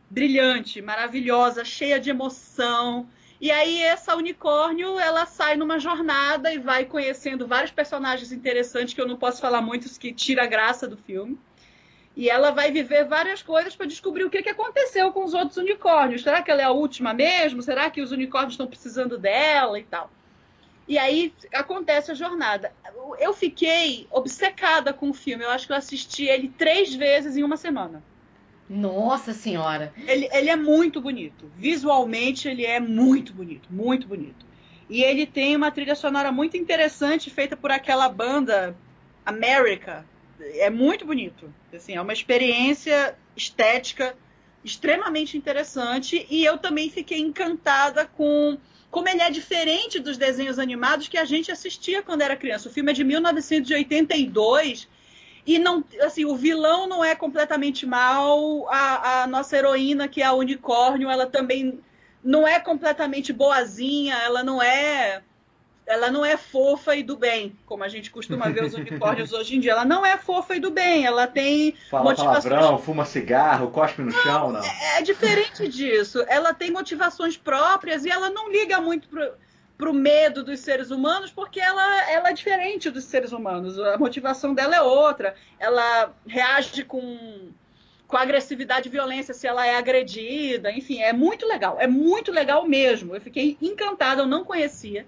brilhante, 0.10 0.82
maravilhosa, 0.82 1.64
cheia 1.64 2.00
de 2.00 2.10
emoção. 2.10 3.08
E 3.42 3.52
aí 3.52 3.82
essa 3.82 4.16
unicórnio, 4.16 5.00
ela 5.00 5.26
sai 5.26 5.58
numa 5.58 5.80
jornada 5.80 6.54
e 6.54 6.60
vai 6.60 6.86
conhecendo 6.86 7.46
vários 7.46 7.72
personagens 7.72 8.32
interessantes 8.32 8.94
que 8.94 9.02
eu 9.02 9.08
não 9.08 9.18
posso 9.18 9.42
falar 9.42 9.62
muitos 9.62 9.98
que 9.98 10.14
tira 10.14 10.44
a 10.44 10.48
graça 10.48 10.88
do 10.88 10.96
filme. 10.96 11.38
E 12.16 12.30
ela 12.30 12.52
vai 12.52 12.72
viver 12.72 13.06
várias 13.06 13.42
coisas 13.42 13.76
para 13.76 13.88
descobrir 13.88 14.24
o 14.24 14.30
que, 14.30 14.44
que 14.44 14.50
aconteceu 14.50 15.12
com 15.12 15.24
os 15.24 15.34
outros 15.34 15.58
unicórnios. 15.58 16.22
Será 16.22 16.42
que 16.42 16.52
ela 16.52 16.62
é 16.62 16.66
a 16.66 16.72
última 16.72 17.14
mesmo? 17.14 17.62
Será 17.64 17.90
que 17.90 18.02
os 18.02 18.12
unicórnios 18.12 18.54
estão 18.54 18.68
precisando 18.68 19.18
dela 19.18 19.80
e 19.80 19.84
tal? 19.84 20.12
E 20.88 20.98
aí 20.98 21.34
acontece 21.54 22.12
a 22.12 22.14
jornada. 22.14 22.72
Eu 23.20 23.34
fiquei 23.34 24.08
obcecada 24.12 24.94
com 24.94 25.10
o 25.10 25.14
filme. 25.14 25.44
Eu 25.44 25.50
acho 25.50 25.66
que 25.66 25.74
eu 25.74 25.78
assisti 25.78 26.26
ele 26.26 26.50
três 26.50 26.94
vezes 26.94 27.36
em 27.36 27.44
uma 27.44 27.58
semana. 27.58 28.04
Nossa 28.70 29.34
senhora. 29.34 29.94
Ele, 30.08 30.30
ele 30.32 30.50
é 30.50 30.56
muito 30.56 31.02
bonito. 31.02 31.52
Visualmente, 31.58 32.48
ele 32.48 32.66
é 32.66 32.80
muito 32.80 33.34
bonito. 33.34 33.70
Muito 33.72 34.08
bonito. 34.08 34.46
E 34.90 35.04
ele 35.04 35.26
tem 35.26 35.56
uma 35.56 35.72
trilha 35.72 35.96
sonora 35.96 36.32
muito 36.32 36.58
interessante, 36.58 37.30
feita 37.30 37.56
por 37.56 37.72
aquela 37.72 38.10
banda 38.10 38.76
America. 39.26 40.06
É 40.40 40.70
muito 40.70 41.06
bonito. 41.06 41.54
Assim, 41.74 41.96
é 41.96 42.02
uma 42.02 42.14
experiência 42.14 43.16
estética 43.36 44.16
extremamente 44.64 45.38
interessante. 45.38 46.26
E 46.30 46.44
eu 46.44 46.58
também 46.58 46.90
fiquei 46.90 47.20
encantada 47.20 48.06
com 48.06 48.58
como 48.90 49.10
ele 49.10 49.22
é 49.22 49.30
diferente 49.32 50.00
dos 50.00 50.18
desenhos 50.18 50.60
animados 50.60 51.08
que 51.08 51.18
a 51.18 51.26
gente 51.26 51.52
assistia 51.52 52.04
quando 52.04 52.22
era 52.22 52.36
criança. 52.36 52.70
O 52.70 52.72
filme 52.72 52.92
é 52.92 52.94
de 52.94 53.04
1982 53.04 54.88
e 55.46 55.60
não, 55.60 55.84
assim, 56.02 56.24
o 56.26 56.36
vilão 56.36 56.88
não 56.88 57.04
é 57.04 57.16
completamente 57.16 57.86
mal, 57.86 58.68
a, 58.70 59.24
a 59.24 59.28
nossa 59.28 59.58
heroína, 59.58 60.08
que 60.08 60.22
é 60.22 60.26
a 60.26 60.34
unicórnio, 60.34 61.10
ela 61.10 61.26
também 61.26 61.82
não 62.24 62.48
é 62.48 62.60
completamente 62.60 63.34
boazinha, 63.34 64.16
ela 64.16 64.44
não 64.44 64.62
é 64.62 65.22
ela 65.86 66.10
não 66.10 66.24
é 66.24 66.38
fofa 66.38 66.96
e 66.96 67.04
do 67.04 67.18
bem, 67.18 67.58
como 67.66 67.84
a 67.84 67.90
gente 67.90 68.10
costuma 68.10 68.50
ver 68.50 68.64
os 68.64 68.74
unicórnios 68.74 69.32
hoje 69.34 69.56
em 69.56 69.60
dia. 69.60 69.72
Ela 69.72 69.86
não 69.86 70.06
é 70.06 70.18
fofa 70.18 70.56
e 70.56 70.60
do 70.60 70.72
bem, 70.72 71.06
ela 71.06 71.28
tem 71.28 71.76
Fala 71.90 72.04
motivações 72.06 72.44
palavrão, 72.46 72.80
fuma 72.80 73.06
cigarro, 73.06 73.70
cospe 73.70 74.02
no 74.02 74.12
chão, 74.12 74.52
não. 74.52 74.62
é 74.64 75.02
diferente 75.02 75.68
disso. 75.68 76.24
Ela 76.28 76.54
tem 76.54 76.72
motivações 76.72 77.38
próprias 77.38 78.06
e 78.06 78.10
ela 78.10 78.30
não 78.30 78.50
liga 78.50 78.80
muito 78.80 79.10
pro, 79.10 79.34
pro 79.78 79.94
medo 79.94 80.44
dos 80.44 80.62
seres 80.62 80.90
humanos 80.90 81.32
porque 81.32 81.60
ela, 81.60 82.10
ela 82.10 82.30
é 82.30 82.34
diferente 82.34 82.90
dos 82.90 83.04
seres 83.04 83.34
humanos. 83.34 83.78
A 83.78 83.98
motivação 83.98 84.54
dela 84.54 84.76
é 84.76 84.82
outra. 84.82 85.36
Ela 85.60 86.14
reage 86.26 86.86
com, 86.86 87.50
com 88.08 88.16
agressividade 88.18 88.88
e 88.88 88.92
violência 88.92 89.34
se 89.34 89.46
ela 89.46 89.66
é 89.66 89.76
agredida. 89.76 90.72
Enfim, 90.72 91.02
é 91.02 91.12
muito 91.12 91.46
legal. 91.46 91.76
É 91.78 91.88
muito 91.88 92.32
legal 92.32 92.66
mesmo. 92.66 93.14
Eu 93.14 93.22
fiquei 93.22 93.58
encantada, 93.62 94.22
eu 94.22 94.28
não 94.28 94.46
conhecia 94.46 95.06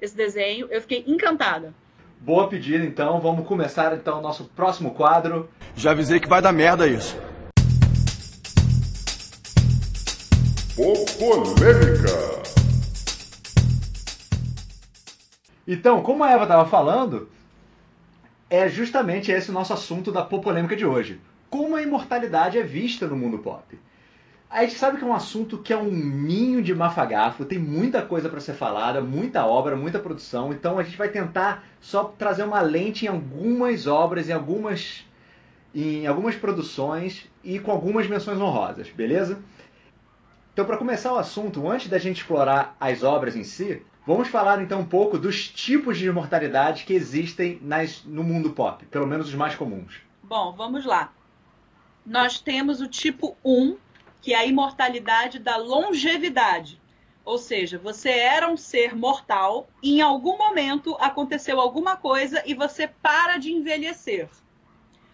esse 0.00 0.16
desenho. 0.16 0.66
Eu 0.70 0.80
fiquei 0.80 1.04
encantada. 1.06 1.74
Boa 2.20 2.48
pedida, 2.48 2.84
então. 2.84 3.20
Vamos 3.20 3.46
começar 3.46 3.94
então 3.94 4.18
o 4.18 4.22
nosso 4.22 4.44
próximo 4.44 4.92
quadro. 4.94 5.48
Já 5.74 5.92
avisei 5.92 6.18
que 6.18 6.28
vai 6.28 6.42
dar 6.42 6.52
merda 6.52 6.86
isso. 6.86 7.16
Polêmica. 10.76 12.36
Então, 15.66 16.02
como 16.02 16.22
a 16.22 16.30
Eva 16.30 16.44
estava 16.44 16.68
falando, 16.68 17.28
é 18.48 18.68
justamente 18.68 19.32
esse 19.32 19.50
o 19.50 19.52
nosso 19.52 19.72
assunto 19.72 20.12
da 20.12 20.22
polêmica 20.22 20.76
de 20.76 20.86
hoje. 20.86 21.20
Como 21.50 21.74
a 21.74 21.82
imortalidade 21.82 22.58
é 22.58 22.62
vista 22.62 23.06
no 23.06 23.16
mundo 23.16 23.38
pop. 23.38 23.78
A 24.48 24.62
gente 24.62 24.78
sabe 24.78 24.96
que 24.96 25.04
é 25.04 25.06
um 25.06 25.14
assunto 25.14 25.58
que 25.58 25.72
é 25.72 25.76
um 25.76 25.90
ninho 25.90 26.62
de 26.62 26.74
mafagafo, 26.74 27.44
tem 27.44 27.58
muita 27.58 28.00
coisa 28.00 28.28
para 28.28 28.40
ser 28.40 28.54
falada, 28.54 29.00
muita 29.00 29.44
obra, 29.44 29.76
muita 29.76 29.98
produção, 29.98 30.52
então 30.52 30.78
a 30.78 30.84
gente 30.84 30.96
vai 30.96 31.08
tentar 31.08 31.64
só 31.80 32.04
trazer 32.04 32.44
uma 32.44 32.60
lente 32.60 33.04
em 33.06 33.08
algumas 33.08 33.86
obras, 33.88 34.28
em 34.28 34.32
algumas, 34.32 35.04
em 35.74 36.06
algumas 36.06 36.36
produções 36.36 37.28
e 37.42 37.58
com 37.58 37.72
algumas 37.72 38.06
menções 38.06 38.40
honrosas, 38.40 38.88
beleza? 38.88 39.42
Então, 40.52 40.64
para 40.64 40.78
começar 40.78 41.12
o 41.12 41.18
assunto, 41.18 41.68
antes 41.68 41.88
da 41.88 41.98
gente 41.98 42.22
explorar 42.22 42.76
as 42.80 43.02
obras 43.02 43.36
em 43.36 43.44
si, 43.44 43.82
vamos 44.06 44.28
falar 44.28 44.62
então 44.62 44.80
um 44.80 44.86
pouco 44.86 45.18
dos 45.18 45.48
tipos 45.48 45.98
de 45.98 46.06
imortalidade 46.06 46.84
que 46.84 46.94
existem 46.94 47.58
nas, 47.60 48.04
no 48.04 48.22
mundo 48.22 48.50
pop, 48.50 48.86
pelo 48.86 49.06
menos 49.06 49.28
os 49.28 49.34
mais 49.34 49.56
comuns. 49.56 50.00
Bom, 50.22 50.54
vamos 50.56 50.86
lá. 50.86 51.12
Nós 52.06 52.40
temos 52.40 52.80
o 52.80 52.88
tipo 52.88 53.36
1, 53.44 53.76
que 54.26 54.34
é 54.34 54.38
a 54.38 54.44
imortalidade 54.44 55.38
da 55.38 55.56
longevidade. 55.56 56.82
Ou 57.24 57.38
seja, 57.38 57.78
você 57.78 58.10
era 58.10 58.50
um 58.50 58.56
ser 58.56 58.92
mortal, 58.92 59.68
e 59.80 59.98
em 59.98 60.00
algum 60.00 60.36
momento 60.36 60.96
aconteceu 60.98 61.60
alguma 61.60 61.96
coisa 61.96 62.42
e 62.44 62.52
você 62.52 62.88
para 62.88 63.36
de 63.38 63.52
envelhecer. 63.52 64.28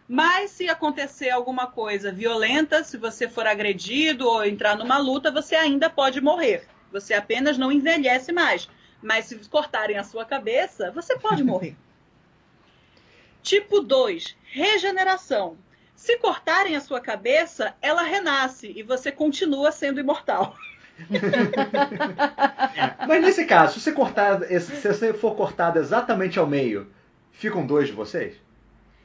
Mas 0.08 0.52
se 0.52 0.66
acontecer 0.66 1.28
alguma 1.28 1.66
coisa 1.66 2.10
violenta, 2.10 2.82
se 2.82 2.96
você 2.96 3.28
for 3.28 3.46
agredido 3.46 4.26
ou 4.26 4.46
entrar 4.46 4.78
numa 4.78 4.96
luta, 4.96 5.30
você 5.30 5.56
ainda 5.56 5.90
pode 5.90 6.18
morrer. 6.22 6.66
Você 6.90 7.12
apenas 7.12 7.58
não 7.58 7.70
envelhece 7.70 8.32
mais. 8.32 8.66
Mas 9.02 9.26
se 9.26 9.36
cortarem 9.50 9.98
a 9.98 10.04
sua 10.04 10.24
cabeça, 10.24 10.90
você 10.90 11.18
pode 11.18 11.44
morrer. 11.44 11.76
tipo 13.42 13.82
2, 13.82 14.38
regeneração. 14.42 15.58
Se 15.94 16.16
cortarem 16.18 16.74
a 16.76 16.80
sua 16.80 17.00
cabeça, 17.00 17.74
ela 17.80 18.02
renasce 18.02 18.72
e 18.74 18.82
você 18.82 19.12
continua 19.12 19.70
sendo 19.70 20.00
imortal. 20.00 20.56
Mas 23.08 23.22
nesse 23.22 23.44
caso, 23.44 23.74
se 23.74 23.80
você, 23.80 23.92
cortar, 23.92 24.40
se 24.42 24.88
você 24.88 25.12
for 25.12 25.34
cortado 25.34 25.78
exatamente 25.78 26.38
ao 26.38 26.46
meio, 26.46 26.90
ficam 27.32 27.66
dois 27.66 27.88
de 27.88 27.92
vocês? 27.94 28.34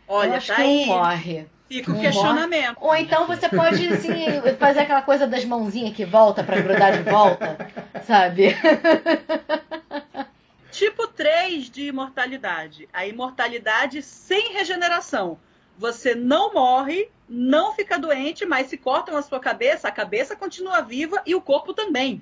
Olha, 0.07 0.29
Eu 0.29 0.33
acho 0.35 0.47
tá 0.47 0.55
que 0.55 0.61
aí. 0.61 0.83
um 0.83 0.85
morre. 0.87 1.47
Fica 1.67 1.91
o 1.91 1.95
Um 1.95 1.99
questionamento. 1.99 2.77
Ou 2.79 2.95
então 2.95 3.27
você 3.27 3.49
pode 3.49 3.87
assim, 3.89 4.13
fazer 4.57 4.79
aquela 4.81 5.01
coisa 5.01 5.27
das 5.27 5.43
mãozinhas 5.43 5.93
que 5.93 6.05
volta 6.05 6.41
pra 6.43 6.61
grudar 6.61 6.93
de 6.93 7.03
volta, 7.09 7.57
sabe? 8.05 8.55
Tipo 10.71 11.07
3 11.07 11.69
de 11.69 11.87
imortalidade. 11.87 12.87
A 12.93 13.05
imortalidade 13.05 14.01
sem 14.01 14.53
regeneração. 14.53 15.37
Você 15.77 16.15
não 16.15 16.53
morre, 16.53 17.09
não 17.29 17.73
fica 17.73 17.99
doente, 17.99 18.45
mas 18.45 18.67
se 18.67 18.77
cortam 18.77 19.15
a 19.15 19.21
sua 19.21 19.39
cabeça, 19.39 19.87
a 19.87 19.91
cabeça 19.91 20.35
continua 20.35 20.81
viva 20.81 21.21
e 21.25 21.35
o 21.35 21.41
corpo 21.41 21.73
também. 21.73 22.21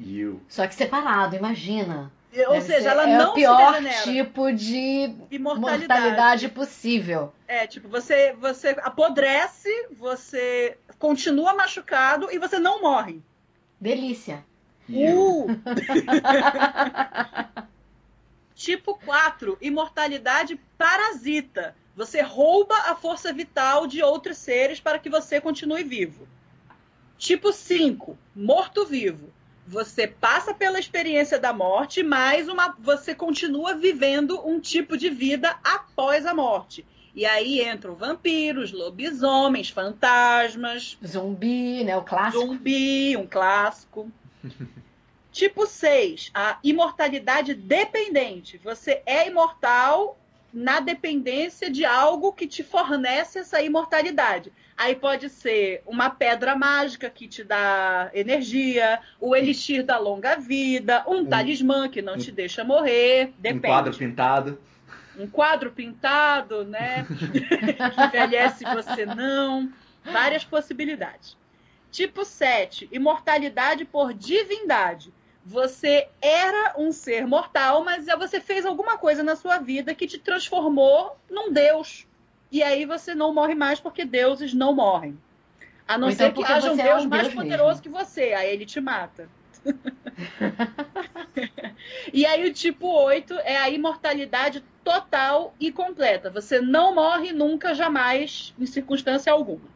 You. 0.00 0.40
Só 0.48 0.66
que 0.66 0.74
separado, 0.74 1.36
imagina. 1.36 2.10
Ou 2.34 2.54
Deve 2.54 2.60
seja, 2.62 2.80
ser- 2.80 2.88
ela 2.88 3.10
é 3.10 3.18
não 3.18 3.32
o 3.32 3.34
pior 3.34 3.74
tipo 4.04 4.50
de 4.52 5.14
Imortalidade. 5.30 5.86
mortalidade 5.88 6.48
possível. 6.48 7.32
É, 7.46 7.66
tipo, 7.66 7.88
você, 7.88 8.32
você 8.32 8.70
apodrece, 8.82 9.68
você 9.92 10.78
continua 10.98 11.52
machucado 11.52 12.30
e 12.32 12.38
você 12.38 12.58
não 12.58 12.80
morre. 12.80 13.20
Delícia. 13.78 14.42
Uh! 14.88 15.46
tipo 18.54 18.94
4, 19.04 19.58
imortalidade 19.60 20.58
parasita. 20.78 21.74
Você 21.94 22.22
rouba 22.22 22.74
a 22.86 22.96
força 22.96 23.32
vital 23.32 23.86
de 23.86 24.02
outros 24.02 24.38
seres 24.38 24.80
para 24.80 24.98
que 24.98 25.10
você 25.10 25.40
continue 25.40 25.84
vivo. 25.84 26.26
Tipo 27.18 27.52
5, 27.52 28.18
morto-vivo. 28.34 29.30
Você 29.66 30.08
passa 30.08 30.52
pela 30.52 30.80
experiência 30.80 31.38
da 31.38 31.52
morte, 31.52 32.02
mas 32.02 32.48
uma, 32.48 32.74
você 32.80 33.14
continua 33.14 33.74
vivendo 33.74 34.44
um 34.46 34.58
tipo 34.58 34.96
de 34.96 35.08
vida 35.08 35.56
após 35.62 36.26
a 36.26 36.34
morte. 36.34 36.84
E 37.14 37.26
aí 37.26 37.62
entram 37.62 37.94
vampiros, 37.94 38.72
lobisomens, 38.72 39.68
fantasmas, 39.68 40.98
Zumbi, 41.06 41.84
né? 41.84 41.96
O 41.96 42.02
clássico. 42.02 42.44
Zumbi, 42.44 43.16
um 43.16 43.26
clássico. 43.26 44.10
tipo 45.30 45.66
6, 45.66 46.30
a 46.34 46.58
imortalidade 46.64 47.54
dependente. 47.54 48.58
Você 48.64 49.02
é 49.04 49.28
imortal 49.28 50.11
na 50.52 50.80
dependência 50.80 51.70
de 51.70 51.84
algo 51.84 52.32
que 52.32 52.46
te 52.46 52.62
fornece 52.62 53.38
essa 53.38 53.62
imortalidade. 53.62 54.52
Aí 54.76 54.94
pode 54.94 55.28
ser 55.30 55.82
uma 55.86 56.10
pedra 56.10 56.54
mágica 56.56 57.08
que 57.08 57.26
te 57.28 57.42
dá 57.44 58.10
energia, 58.12 59.00
o 59.20 59.34
elixir 59.34 59.84
da 59.84 59.98
longa 59.98 60.36
vida, 60.36 61.04
um, 61.06 61.24
talismã 61.24 61.88
que 61.88 62.02
não 62.02 62.18
te 62.18 62.30
deixa 62.30 62.64
morrer, 62.64 63.28
Um 63.38 63.40
depende 63.40 63.66
quadro 63.66 63.96
pintado. 63.96 64.58
um 65.18 65.26
quadro 65.26 65.70
pintado, 65.70 66.64
né? 66.64 67.06
que 67.08 68.02
envelhece 68.06 68.64
você 68.64 69.06
não. 69.06 69.70
Várias 70.04 70.44
possibilidades. 70.44 71.36
Tipo 71.90 72.24
7, 72.24 72.88
imortalidade 72.90 73.84
por 73.84 74.12
divindade. 74.12 75.12
Você 75.44 76.08
era 76.20 76.74
um 76.78 76.92
ser 76.92 77.26
mortal, 77.26 77.84
mas 77.84 78.06
você 78.06 78.40
fez 78.40 78.64
alguma 78.64 78.96
coisa 78.96 79.22
na 79.22 79.34
sua 79.34 79.58
vida 79.58 79.94
que 79.94 80.06
te 80.06 80.18
transformou 80.18 81.16
num 81.28 81.52
deus. 81.52 82.06
E 82.50 82.62
aí 82.62 82.84
você 82.84 83.14
não 83.14 83.34
morre 83.34 83.54
mais 83.54 83.80
porque 83.80 84.04
deuses 84.04 84.54
não 84.54 84.74
morrem. 84.74 85.18
A 85.86 85.98
não 85.98 86.10
então 86.10 86.26
ser 86.26 86.32
que 86.32 86.44
haja 86.44 86.72
um 86.72 86.78
é 86.78 86.84
deus 86.84 87.04
um 87.04 87.08
mais 87.08 87.22
deus 87.24 87.34
poderoso 87.34 87.68
mesmo. 87.68 87.82
que 87.82 87.88
você, 87.88 88.32
aí 88.32 88.50
ele 88.52 88.64
te 88.64 88.80
mata. 88.80 89.28
E 92.12 92.24
aí 92.26 92.48
o 92.48 92.52
tipo 92.52 92.86
8 92.86 93.34
é 93.40 93.56
a 93.56 93.68
imortalidade 93.68 94.62
total 94.84 95.54
e 95.58 95.72
completa. 95.72 96.30
Você 96.30 96.60
não 96.60 96.94
morre 96.94 97.32
nunca, 97.32 97.74
jamais, 97.74 98.54
em 98.58 98.66
circunstância 98.66 99.32
alguma. 99.32 99.72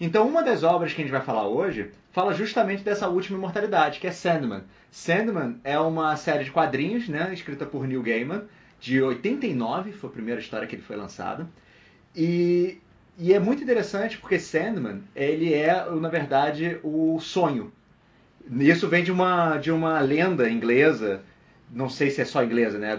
Então, 0.00 0.26
uma 0.26 0.42
das 0.42 0.62
obras 0.62 0.94
que 0.94 1.02
a 1.02 1.04
gente 1.04 1.12
vai 1.12 1.20
falar 1.20 1.46
hoje 1.46 1.90
fala 2.10 2.32
justamente 2.32 2.82
dessa 2.82 3.06
última 3.06 3.36
imortalidade, 3.36 4.00
que 4.00 4.06
é 4.06 4.10
Sandman. 4.10 4.62
Sandman 4.90 5.60
é 5.62 5.78
uma 5.78 6.16
série 6.16 6.44
de 6.44 6.50
quadrinhos, 6.50 7.06
né, 7.06 7.30
escrita 7.34 7.66
por 7.66 7.86
Neil 7.86 8.02
Gaiman, 8.02 8.44
de 8.80 9.02
89, 9.02 9.92
foi 9.92 10.08
a 10.08 10.12
primeira 10.12 10.40
história 10.40 10.66
que 10.66 10.74
ele 10.74 10.82
foi 10.82 10.96
lançado. 10.96 11.46
E, 12.16 12.78
e 13.18 13.34
é 13.34 13.38
muito 13.38 13.62
interessante 13.62 14.16
porque 14.16 14.40
Sandman, 14.40 15.02
ele 15.14 15.52
é, 15.52 15.84
na 15.90 16.08
verdade, 16.08 16.80
o 16.82 17.20
sonho. 17.20 17.70
Isso 18.50 18.88
vem 18.88 19.04
de 19.04 19.12
uma, 19.12 19.58
de 19.58 19.70
uma 19.70 20.00
lenda 20.00 20.48
inglesa, 20.48 21.20
não 21.70 21.90
sei 21.90 22.10
se 22.10 22.22
é 22.22 22.24
só 22.24 22.42
inglesa, 22.42 22.78
né? 22.78 22.98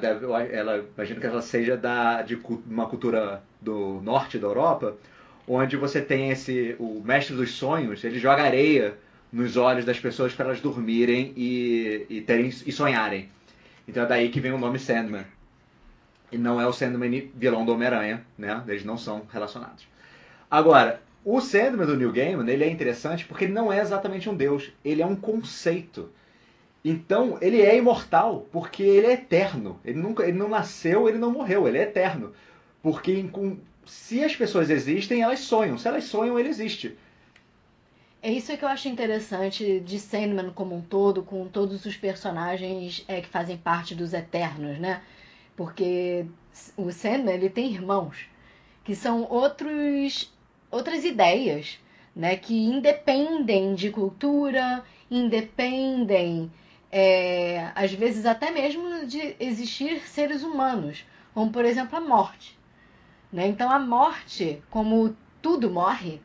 Ela, 0.51 0.85
imagino 0.95 1.19
que 1.19 1.25
ela 1.25 1.41
seja 1.41 1.75
da, 1.75 2.21
de 2.21 2.39
uma 2.69 2.85
cultura 2.85 3.41
do 3.59 3.99
norte 4.01 4.37
da 4.37 4.47
Europa, 4.47 4.95
onde 5.53 5.75
você 5.75 6.01
tem 6.01 6.29
esse 6.31 6.75
o 6.79 7.01
mestre 7.03 7.35
dos 7.35 7.51
sonhos, 7.51 8.03
ele 8.03 8.19
joga 8.19 8.43
areia 8.43 8.97
nos 9.31 9.57
olhos 9.57 9.83
das 9.83 9.99
pessoas 9.99 10.33
para 10.33 10.45
elas 10.45 10.61
dormirem 10.61 11.33
e, 11.35 12.05
e 12.09 12.21
terem 12.21 12.47
e 12.47 12.71
sonharem. 12.71 13.29
Então 13.87 14.03
é 14.03 14.05
daí 14.05 14.29
que 14.29 14.39
vem 14.39 14.51
o 14.51 14.57
nome 14.57 14.79
Sandman. 14.79 15.25
E 16.31 16.37
não 16.37 16.61
é 16.61 16.65
o 16.65 16.71
Sandman 16.71 17.29
vilão 17.35 17.65
do 17.65 17.73
Homem-Aranha, 17.73 18.25
né? 18.37 18.63
Eles 18.67 18.85
não 18.85 18.97
são 18.97 19.23
relacionados. 19.31 19.85
Agora, 20.49 21.01
o 21.25 21.41
Sandman 21.41 21.85
do 21.85 21.97
Neil 21.97 22.13
Gaiman, 22.13 22.49
ele 22.49 22.63
é 22.63 22.69
interessante 22.69 23.25
porque 23.25 23.43
ele 23.43 23.53
não 23.53 23.71
é 23.71 23.81
exatamente 23.81 24.29
um 24.29 24.35
deus, 24.35 24.71
ele 24.83 25.01
é 25.01 25.05
um 25.05 25.15
conceito. 25.15 26.09
Então, 26.83 27.37
ele 27.41 27.61
é 27.61 27.77
imortal 27.77 28.47
porque 28.51 28.83
ele 28.83 29.07
é 29.07 29.13
eterno. 29.13 29.79
Ele 29.83 29.99
nunca, 29.99 30.23
ele 30.23 30.37
não 30.37 30.47
nasceu, 30.47 31.09
ele 31.09 31.17
não 31.17 31.31
morreu, 31.31 31.67
ele 31.67 31.77
é 31.77 31.83
eterno. 31.83 32.31
Porque 32.81 33.11
se 33.85 34.23
as 34.23 34.35
pessoas 34.35 34.69
existem, 34.69 35.21
elas 35.21 35.39
sonham. 35.39 35.77
Se 35.77 35.87
elas 35.87 36.05
sonham, 36.05 36.39
ele 36.39 36.49
existe. 36.49 36.97
É 38.23 38.31
isso 38.31 38.55
que 38.55 38.63
eu 38.63 38.69
acho 38.69 38.87
interessante 38.87 39.79
de 39.79 39.99
Sandman 39.99 40.51
como 40.51 40.75
um 40.75 40.81
todo, 40.81 41.23
com 41.23 41.47
todos 41.47 41.85
os 41.85 41.97
personagens 41.97 43.03
é, 43.07 43.19
que 43.19 43.27
fazem 43.27 43.57
parte 43.57 43.95
dos 43.95 44.13
Eternos, 44.13 44.77
né? 44.77 45.01
Porque 45.55 46.25
o 46.77 46.91
Sandman 46.91 47.33
ele 47.33 47.49
tem 47.49 47.71
irmãos 47.71 48.29
que 48.83 48.95
são 48.95 49.23
outros, 49.23 50.31
outras 50.69 51.03
ideias, 51.03 51.79
né? 52.15 52.35
Que 52.35 52.53
independem 52.53 53.73
de 53.73 53.89
cultura, 53.89 54.83
independem, 55.09 56.51
é, 56.91 57.71
às 57.73 57.91
vezes 57.91 58.27
até 58.27 58.51
mesmo 58.51 59.07
de 59.07 59.35
existir 59.39 60.07
seres 60.07 60.43
humanos, 60.43 61.05
como 61.33 61.51
por 61.51 61.65
exemplo 61.65 61.97
a 61.97 62.01
morte. 62.01 62.60
Né? 63.31 63.47
Então 63.47 63.71
a 63.71 63.79
morte, 63.79 64.61
como 64.69 65.15
tudo 65.41 65.69
morre, 65.69 66.21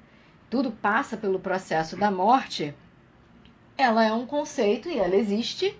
tudo 0.51 0.71
passa 0.71 1.17
pelo 1.17 1.39
processo 1.39 1.97
da 1.97 2.11
morte, 2.11 2.75
ela 3.77 4.05
é 4.05 4.13
um 4.13 4.27
conceito 4.27 4.89
e 4.89 4.99
ela 4.99 5.17
existe. 5.17 5.77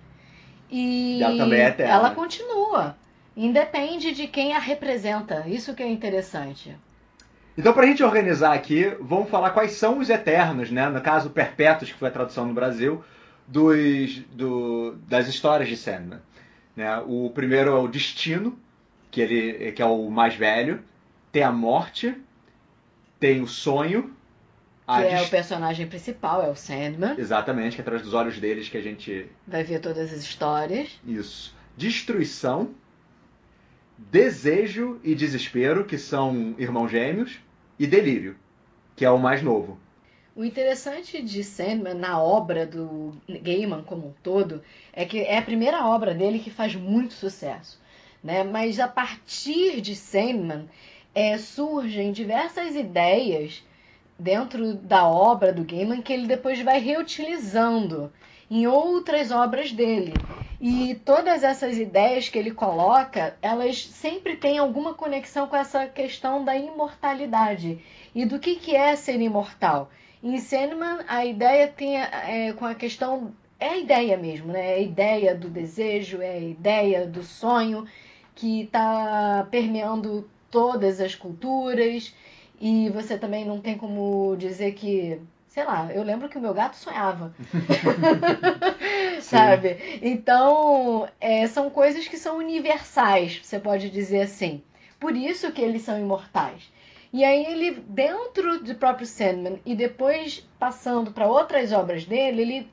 E 0.69 1.21
ela 1.21 1.37
também 1.37 1.59
é 1.61 1.67
eterna. 1.67 1.93
ela 1.93 2.11
continua 2.11 2.57
continua. 2.67 2.97
Independe 3.35 4.13
de 4.13 4.27
quem 4.27 4.53
a 4.53 4.59
representa. 4.59 5.45
Isso 5.47 5.73
que 5.73 5.83
é 5.83 5.87
interessante. 5.87 6.75
Então, 7.57 7.73
para 7.73 7.83
a 7.83 7.87
gente 7.87 8.03
organizar 8.03 8.53
aqui, 8.53 8.95
vamos 8.99 9.29
falar 9.29 9.51
quais 9.51 9.71
são 9.71 9.99
os 9.99 10.09
eternos, 10.09 10.69
né? 10.69 10.89
No 10.89 11.01
caso, 11.01 11.29
perpétuos, 11.29 11.91
que 11.91 11.97
foi 11.97 12.07
a 12.07 12.11
tradução 12.11 12.45
no 12.45 12.53
Brasil, 12.53 13.03
dos, 13.47 14.19
do, 14.31 14.95
das 15.07 15.27
histórias 15.27 15.69
de 15.69 15.77
Sandman. 15.77 16.19
Né? 16.75 16.97
O 17.07 17.31
primeiro 17.31 17.71
é 17.71 17.79
o 17.79 17.87
Destino, 17.87 18.57
que, 19.09 19.21
ele, 19.21 19.71
que 19.71 19.81
é 19.81 19.85
o 19.85 20.09
mais 20.09 20.35
velho. 20.35 20.83
Tem 21.37 21.43
a 21.43 21.51
Morte, 21.51 22.19
tem 23.19 23.43
o 23.43 23.47
Sonho. 23.47 24.11
Que 24.87 25.03
é 25.03 25.21
o 25.21 25.29
personagem 25.29 25.85
principal, 25.85 26.41
é 26.41 26.49
o 26.49 26.55
Sandman. 26.55 27.13
Exatamente, 27.15 27.75
que 27.75 27.81
é 27.81 27.83
através 27.83 28.01
dos 28.01 28.15
olhos 28.15 28.39
deles 28.39 28.69
que 28.69 28.75
a 28.75 28.81
gente... 28.81 29.29
Vai 29.45 29.63
ver 29.63 29.79
todas 29.79 30.11
as 30.11 30.19
histórias. 30.19 30.99
Isso. 31.05 31.55
Destruição, 31.77 32.71
Desejo 33.95 34.99
e 35.03 35.13
Desespero, 35.13 35.85
que 35.85 35.99
são 35.99 36.55
irmãos 36.57 36.89
gêmeos 36.89 37.37
e 37.77 37.85
Delírio, 37.85 38.35
que 38.95 39.05
é 39.05 39.11
o 39.11 39.19
mais 39.19 39.43
novo. 39.43 39.77
O 40.35 40.43
interessante 40.43 41.21
de 41.21 41.43
Sandman 41.43 41.93
na 41.93 42.19
obra 42.19 42.65
do 42.65 43.15
Gaiman 43.29 43.83
como 43.83 44.07
um 44.07 44.13
todo 44.23 44.63
é 44.91 45.05
que 45.05 45.19
é 45.19 45.37
a 45.37 45.43
primeira 45.43 45.85
obra 45.85 46.15
dele 46.15 46.39
que 46.39 46.49
faz 46.49 46.73
muito 46.73 47.13
sucesso, 47.13 47.79
né? 48.23 48.43
Mas 48.43 48.79
a 48.79 48.87
partir 48.87 49.81
de 49.81 49.95
Sandman 49.95 50.67
é, 51.17 51.35
surgem 51.39 52.11
diversas 52.11 52.75
ideias 52.75 53.63
dentro 54.19 54.75
da 54.75 55.07
obra 55.07 55.51
do 55.51 55.63
Gaiman 55.63 55.99
que 55.99 56.13
ele 56.13 56.27
depois 56.27 56.61
vai 56.61 56.79
reutilizando 56.79 58.13
em 58.51 58.67
outras 58.67 59.31
obras 59.31 59.71
dele. 59.71 60.13
E 60.61 60.93
todas 61.03 61.41
essas 61.41 61.79
ideias 61.79 62.29
que 62.29 62.37
ele 62.37 62.51
coloca, 62.51 63.35
elas 63.41 63.83
sempre 63.83 64.35
têm 64.35 64.59
alguma 64.59 64.93
conexão 64.93 65.47
com 65.47 65.55
essa 65.55 65.87
questão 65.87 66.45
da 66.45 66.55
imortalidade. 66.55 67.79
E 68.13 68.23
do 68.23 68.37
que, 68.37 68.53
que 68.53 68.75
é 68.75 68.95
ser 68.95 69.19
imortal? 69.19 69.89
Em 70.21 70.37
Sandman, 70.39 70.99
a 71.07 71.25
ideia 71.25 71.67
tem 71.67 71.97
é, 71.97 72.53
com 72.53 72.65
a 72.65 72.75
questão. 72.75 73.33
É 73.59 73.69
a 73.69 73.77
ideia 73.77 74.15
mesmo, 74.17 74.53
né? 74.53 74.73
É 74.73 74.75
a 74.75 74.81
ideia 74.81 75.33
do 75.33 75.49
desejo, 75.49 76.21
é 76.21 76.29
a 76.29 76.39
ideia 76.39 77.07
do 77.07 77.23
sonho 77.23 77.87
que 78.35 78.61
está 78.61 79.47
permeando 79.49 80.29
todas 80.51 80.99
as 80.99 81.15
culturas. 81.15 82.13
E 82.59 82.89
você 82.89 83.17
também 83.17 83.45
não 83.45 83.59
tem 83.59 83.77
como 83.77 84.35
dizer 84.37 84.73
que 84.73 85.19
sei 85.57 85.65
lá, 85.65 85.91
eu 85.91 86.03
lembro 86.03 86.29
que 86.29 86.37
o 86.37 86.41
meu 86.41 86.53
gato 86.53 86.75
sonhava. 86.75 87.33
Sabe? 89.19 89.99
Então, 90.03 91.09
é, 91.19 91.47
são 91.47 91.67
coisas 91.71 92.07
que 92.07 92.15
são 92.15 92.37
universais, 92.37 93.39
você 93.41 93.57
pode 93.57 93.89
dizer 93.89 94.21
assim. 94.21 94.61
Por 94.99 95.15
isso 95.15 95.51
que 95.51 95.59
eles 95.59 95.81
são 95.81 95.99
imortais. 95.99 96.71
E 97.11 97.23
aí 97.23 97.43
ele, 97.43 97.71
dentro 97.87 98.63
do 98.63 98.75
próprio 98.75 99.07
Sandman, 99.07 99.59
e 99.65 99.73
depois 99.73 100.47
passando 100.59 101.11
para 101.11 101.25
outras 101.25 101.71
obras 101.71 102.05
dele, 102.05 102.41
ele 102.43 102.69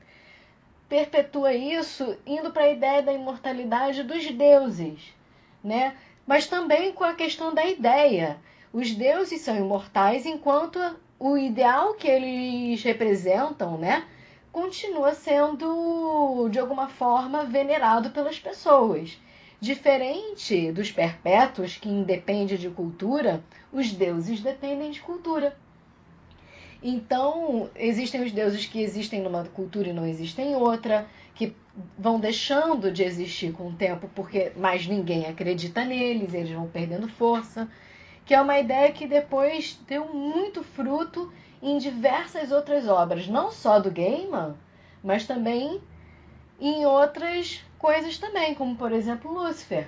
perpetua 0.87 1.55
isso 1.55 2.15
indo 2.23 2.51
para 2.51 2.65
a 2.65 2.71
ideia 2.71 3.01
da 3.01 3.13
imortalidade 3.13 4.03
dos 4.03 4.29
deuses, 4.29 5.11
né? 5.63 5.95
Mas 6.25 6.47
também 6.47 6.91
com 6.91 7.03
a 7.03 7.13
questão 7.13 7.53
da 7.53 7.65
ideia. 7.65 8.37
Os 8.73 8.91
deuses 8.91 9.41
são 9.41 9.55
imortais 9.55 10.25
enquanto 10.25 10.79
o 11.19 11.37
ideal 11.37 11.93
que 11.93 12.07
eles 12.07 12.83
representam, 12.83 13.77
né, 13.77 14.05
continua 14.51 15.13
sendo 15.13 16.49
de 16.49 16.59
alguma 16.59 16.87
forma 16.87 17.45
venerado 17.45 18.09
pelas 18.09 18.39
pessoas. 18.39 19.17
Diferente 19.59 20.71
dos 20.71 20.91
perpétuos, 20.91 21.77
que 21.77 21.89
independe 21.89 22.57
de 22.57 22.69
cultura, 22.69 23.43
os 23.71 23.91
deuses 23.91 24.41
dependem 24.41 24.91
de 24.91 25.01
cultura. 25.01 25.57
Então, 26.83 27.69
existem 27.75 28.23
os 28.23 28.31
deuses 28.31 28.65
que 28.65 28.81
existem 28.81 29.21
numa 29.21 29.43
cultura 29.45 29.89
e 29.89 29.93
não 29.93 30.05
existem 30.05 30.51
em 30.51 30.55
outra, 30.55 31.07
que 31.35 31.55
vão 31.97 32.19
deixando 32.19 32.91
de 32.91 33.03
existir 33.03 33.51
com 33.51 33.67
o 33.67 33.73
tempo 33.73 34.09
porque 34.15 34.51
mais 34.55 34.87
ninguém 34.87 35.27
acredita 35.27 35.85
neles, 35.85 36.33
eles 36.33 36.51
vão 36.51 36.67
perdendo 36.67 37.07
força 37.07 37.69
que 38.25 38.33
é 38.33 38.41
uma 38.41 38.59
ideia 38.59 38.91
que 38.91 39.07
depois 39.07 39.79
deu 39.87 40.11
muito 40.13 40.63
fruto 40.63 41.31
em 41.61 41.77
diversas 41.77 42.51
outras 42.51 42.87
obras, 42.87 43.27
não 43.27 43.51
só 43.51 43.79
do 43.79 43.91
Gaiman, 43.91 44.55
mas 45.03 45.27
também 45.27 45.79
em 46.59 46.85
outras 46.85 47.63
coisas 47.77 48.17
também, 48.17 48.55
como 48.55 48.75
por 48.75 48.91
exemplo 48.91 49.31
Lúcifer. 49.31 49.87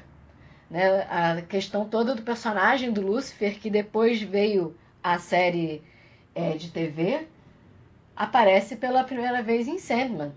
Né? 0.70 1.02
A 1.10 1.42
questão 1.42 1.86
toda 1.90 2.14
do 2.14 2.22
personagem 2.22 2.92
do 2.92 3.02
Lúcifer, 3.02 3.60
que 3.60 3.70
depois 3.70 4.22
veio 4.22 4.78
a 5.04 5.18
série 5.18 5.82
é, 6.36 6.52
de 6.52 6.70
TV, 6.70 7.28
aparece 8.16 8.76
pela 8.76 9.04
primeira 9.04 9.42
vez 9.42 9.68
em 9.68 9.80
Sandman. 9.80 10.32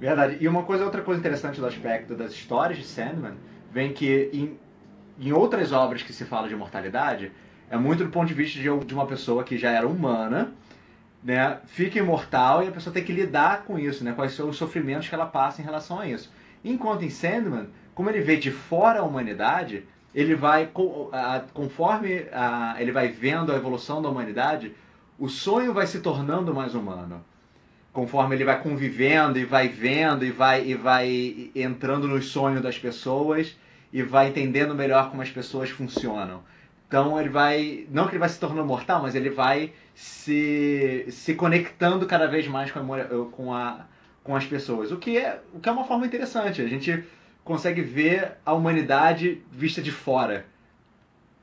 Verdade. 0.00 0.38
E 0.40 0.48
uma 0.48 0.64
coisa, 0.64 0.84
outra 0.84 1.02
coisa 1.02 1.20
interessante 1.20 1.60
do 1.60 1.66
aspecto 1.66 2.14
das 2.16 2.32
histórias 2.32 2.78
de 2.78 2.84
Sandman, 2.84 3.34
vem 3.70 3.92
que 3.92 4.30
em 4.32 4.58
em 5.20 5.32
outras 5.32 5.70
obras 5.70 6.02
que 6.02 6.14
se 6.14 6.24
fala 6.24 6.48
de 6.48 6.54
imortalidade, 6.54 7.30
é 7.68 7.76
muito 7.76 8.02
do 8.04 8.10
ponto 8.10 8.26
de 8.26 8.34
vista 8.34 8.58
de, 8.58 8.86
de 8.86 8.94
uma 8.94 9.06
pessoa 9.06 9.44
que 9.44 9.58
já 9.58 9.70
era 9.70 9.86
humana, 9.86 10.52
né, 11.22 11.58
fica 11.66 11.98
imortal 11.98 12.62
e 12.62 12.68
a 12.68 12.72
pessoa 12.72 12.92
tem 12.92 13.04
que 13.04 13.12
lidar 13.12 13.64
com 13.64 13.78
isso, 13.78 14.02
né, 14.02 14.14
quais 14.14 14.32
são 14.32 14.48
os 14.48 14.56
sofrimentos 14.56 15.08
que 15.08 15.14
ela 15.14 15.26
passa 15.26 15.60
em 15.60 15.64
relação 15.64 16.00
a 16.00 16.08
isso. 16.08 16.32
Enquanto 16.64 17.04
em 17.04 17.10
Sandman, 17.10 17.68
como 17.94 18.08
ele 18.08 18.22
vê 18.22 18.36
de 18.36 18.50
fora 18.50 19.00
a 19.00 19.04
humanidade, 19.04 19.84
ele 20.14 20.34
vai, 20.34 20.70
conforme 21.52 22.26
ele 22.78 22.90
vai 22.90 23.08
vendo 23.08 23.52
a 23.52 23.56
evolução 23.56 24.00
da 24.00 24.08
humanidade, 24.08 24.74
o 25.18 25.28
sonho 25.28 25.74
vai 25.74 25.86
se 25.86 26.00
tornando 26.00 26.54
mais 26.54 26.74
humano. 26.74 27.22
Conforme 27.92 28.36
ele 28.36 28.44
vai 28.44 28.62
convivendo 28.62 29.38
e 29.38 29.44
vai 29.44 29.68
vendo 29.68 30.24
e 30.24 30.30
vai, 30.30 30.64
e 30.64 30.74
vai 30.74 31.50
entrando 31.54 32.06
nos 32.06 32.26
sonhos 32.26 32.62
das 32.62 32.78
pessoas 32.78 33.56
e 33.92 34.02
vai 34.02 34.28
entendendo 34.28 34.74
melhor 34.74 35.10
como 35.10 35.22
as 35.22 35.30
pessoas 35.30 35.70
funcionam. 35.70 36.42
Então 36.86 37.18
ele 37.20 37.28
vai, 37.28 37.86
não 37.90 38.06
que 38.06 38.12
ele 38.12 38.18
vai 38.18 38.28
se 38.28 38.38
tornando 38.38 38.66
mortal, 38.66 39.02
mas 39.02 39.14
ele 39.14 39.30
vai 39.30 39.72
se, 39.94 41.06
se 41.10 41.34
conectando 41.34 42.06
cada 42.06 42.26
vez 42.26 42.48
mais 42.48 42.70
com, 42.70 42.94
a, 42.94 43.04
com, 43.30 43.54
a, 43.54 43.86
com 44.24 44.34
as 44.34 44.44
pessoas. 44.44 44.90
O 44.90 44.96
que, 44.96 45.16
é, 45.16 45.40
o 45.52 45.60
que 45.60 45.68
é 45.68 45.72
uma 45.72 45.84
forma 45.84 46.06
interessante. 46.06 46.60
A 46.60 46.66
gente 46.68 47.04
consegue 47.44 47.80
ver 47.80 48.32
a 48.44 48.52
humanidade 48.52 49.42
vista 49.50 49.80
de 49.80 49.92
fora. 49.92 50.46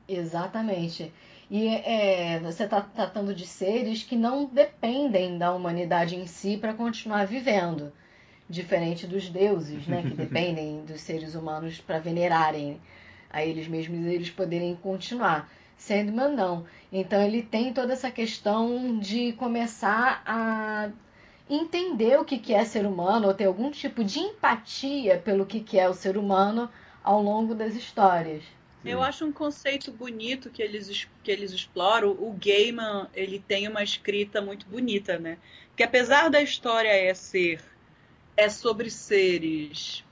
Exatamente. 0.08 1.12
E 1.50 1.68
é, 1.68 2.38
você 2.40 2.64
está 2.64 2.80
tratando 2.80 3.34
de 3.34 3.46
seres 3.46 4.02
que 4.02 4.16
não 4.16 4.44
dependem 4.44 5.38
da 5.38 5.52
humanidade 5.52 6.14
em 6.14 6.26
si 6.26 6.58
para 6.58 6.74
continuar 6.74 7.26
vivendo 7.26 7.92
diferente 8.48 9.06
dos 9.06 9.28
deuses, 9.28 9.86
né, 9.86 10.02
que 10.02 10.12
dependem 10.16 10.84
dos 10.84 11.00
seres 11.00 11.34
humanos 11.34 11.80
para 11.80 11.98
venerarem 11.98 12.80
a 13.30 13.44
eles 13.44 13.68
mesmos 13.68 14.06
e 14.06 14.14
eles 14.14 14.30
poderem 14.30 14.74
continuar. 14.76 15.50
Sandman 15.76 16.30
não. 16.30 16.66
Então 16.92 17.20
ele 17.22 17.42
tem 17.42 17.72
toda 17.72 17.92
essa 17.92 18.10
questão 18.10 18.98
de 18.98 19.32
começar 19.34 20.22
a 20.26 20.90
entender 21.48 22.18
o 22.18 22.24
que 22.24 22.52
é 22.52 22.64
ser 22.64 22.84
humano, 22.84 23.28
ou 23.28 23.34
ter 23.34 23.44
algum 23.44 23.70
tipo 23.70 24.04
de 24.04 24.18
empatia 24.18 25.18
pelo 25.18 25.46
que 25.46 25.78
é 25.78 25.88
o 25.88 25.94
ser 25.94 26.18
humano 26.18 26.68
ao 27.02 27.22
longo 27.22 27.54
das 27.54 27.74
histórias. 27.74 28.42
Eu 28.84 29.02
acho 29.02 29.24
um 29.24 29.32
conceito 29.32 29.90
bonito 29.90 30.50
que 30.50 30.62
eles, 30.62 31.08
que 31.22 31.30
eles 31.30 31.52
exploram. 31.52 32.10
O 32.10 32.32
Gaiman, 32.32 33.08
ele 33.12 33.38
tem 33.38 33.66
uma 33.68 33.82
escrita 33.82 34.40
muito 34.40 34.66
bonita, 34.66 35.18
né? 35.18 35.36
Que 35.76 35.82
apesar 35.82 36.28
da 36.30 36.40
história 36.40 36.88
é 36.88 37.12
ser 37.12 37.60
é 38.38 38.48
sobre 38.48 38.88
seres, 38.88 40.04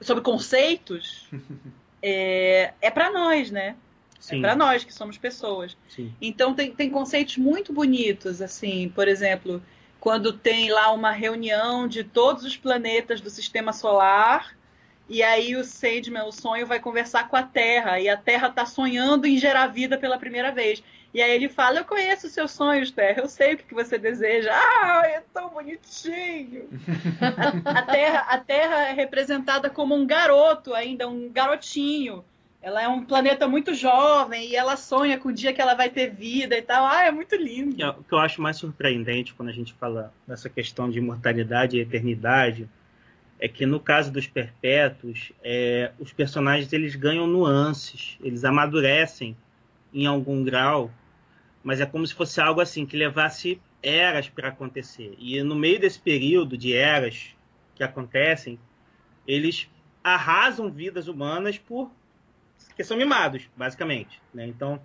sobre 0.00 0.22
conceitos, 0.22 1.28
é, 2.00 2.72
é 2.80 2.90
para 2.90 3.10
nós, 3.10 3.50
né? 3.50 3.70
É 3.70 4.20
Sim. 4.20 4.38
É 4.38 4.40
para 4.40 4.54
nós 4.54 4.84
que 4.84 4.94
somos 4.94 5.18
pessoas. 5.18 5.76
Sim. 5.88 6.14
Então 6.20 6.54
tem, 6.54 6.72
tem 6.72 6.88
conceitos 6.88 7.38
muito 7.38 7.72
bonitos, 7.72 8.40
assim, 8.40 8.88
por 8.90 9.08
exemplo, 9.08 9.60
quando 9.98 10.32
tem 10.32 10.70
lá 10.70 10.92
uma 10.92 11.10
reunião 11.10 11.88
de 11.88 12.04
todos 12.04 12.44
os 12.44 12.56
planetas 12.56 13.20
do 13.20 13.30
sistema 13.30 13.72
solar. 13.72 14.56
E 15.10 15.24
aí 15.24 15.56
o 15.56 15.64
Sandman, 15.64 16.22
o 16.22 16.30
sonho, 16.30 16.64
vai 16.64 16.78
conversar 16.78 17.28
com 17.28 17.34
a 17.34 17.42
Terra. 17.42 17.98
E 17.98 18.08
a 18.08 18.16
Terra 18.16 18.46
está 18.46 18.64
sonhando 18.64 19.26
em 19.26 19.36
gerar 19.36 19.66
vida 19.66 19.98
pela 19.98 20.16
primeira 20.16 20.52
vez. 20.52 20.80
E 21.12 21.20
aí 21.20 21.32
ele 21.32 21.48
fala: 21.48 21.80
Eu 21.80 21.84
conheço 21.84 22.28
os 22.28 22.32
seus 22.32 22.52
sonhos, 22.52 22.92
Terra, 22.92 23.20
eu 23.20 23.28
sei 23.28 23.54
o 23.54 23.58
que 23.58 23.74
você 23.74 23.98
deseja. 23.98 24.52
Ah, 24.52 25.02
é 25.04 25.20
tão 25.34 25.50
bonitinho. 25.50 26.68
a, 27.20 27.70
a, 27.80 27.82
terra, 27.82 28.20
a 28.20 28.38
Terra 28.38 28.88
é 28.88 28.92
representada 28.92 29.68
como 29.68 29.96
um 29.96 30.06
garoto, 30.06 30.72
ainda 30.74 31.08
um 31.08 31.28
garotinho. 31.28 32.24
Ela 32.62 32.82
é 32.82 32.86
um 32.86 33.04
planeta 33.04 33.48
muito 33.48 33.74
jovem 33.74 34.50
e 34.50 34.54
ela 34.54 34.76
sonha 34.76 35.18
com 35.18 35.30
o 35.30 35.32
dia 35.32 35.52
que 35.52 35.60
ela 35.60 35.74
vai 35.74 35.90
ter 35.90 36.10
vida 36.10 36.56
e 36.56 36.62
tal. 36.62 36.86
Ah, 36.86 37.04
é 37.04 37.10
muito 37.10 37.34
lindo. 37.34 37.84
O 37.98 38.04
que 38.04 38.12
eu 38.12 38.18
acho 38.18 38.40
mais 38.40 38.58
surpreendente 38.58 39.34
quando 39.34 39.48
a 39.48 39.52
gente 39.52 39.72
fala 39.72 40.12
dessa 40.28 40.48
questão 40.48 40.88
de 40.88 40.98
imortalidade 40.98 41.78
e 41.78 41.80
eternidade 41.80 42.68
é 43.40 43.48
que 43.48 43.64
no 43.64 43.80
caso 43.80 44.12
dos 44.12 44.26
perpétuos, 44.26 45.32
é, 45.42 45.92
os 45.98 46.12
personagens 46.12 46.70
eles 46.72 46.94
ganham 46.94 47.26
nuances, 47.26 48.18
eles 48.22 48.44
amadurecem 48.44 49.34
em 49.92 50.06
algum 50.06 50.44
grau, 50.44 50.90
mas 51.64 51.80
é 51.80 51.86
como 51.86 52.06
se 52.06 52.14
fosse 52.14 52.38
algo 52.38 52.60
assim 52.60 52.84
que 52.84 52.96
levasse 52.96 53.60
eras 53.82 54.28
para 54.28 54.48
acontecer. 54.48 55.14
E 55.18 55.42
no 55.42 55.54
meio 55.54 55.80
desse 55.80 55.98
período 55.98 56.56
de 56.56 56.74
eras 56.74 57.34
que 57.74 57.82
acontecem, 57.82 58.58
eles 59.26 59.68
arrasam 60.04 60.70
vidas 60.70 61.08
humanas 61.08 61.56
por 61.56 61.90
que 62.76 62.84
são 62.84 62.96
mimados, 62.96 63.48
basicamente. 63.56 64.20
Né? 64.34 64.46
Então, 64.46 64.80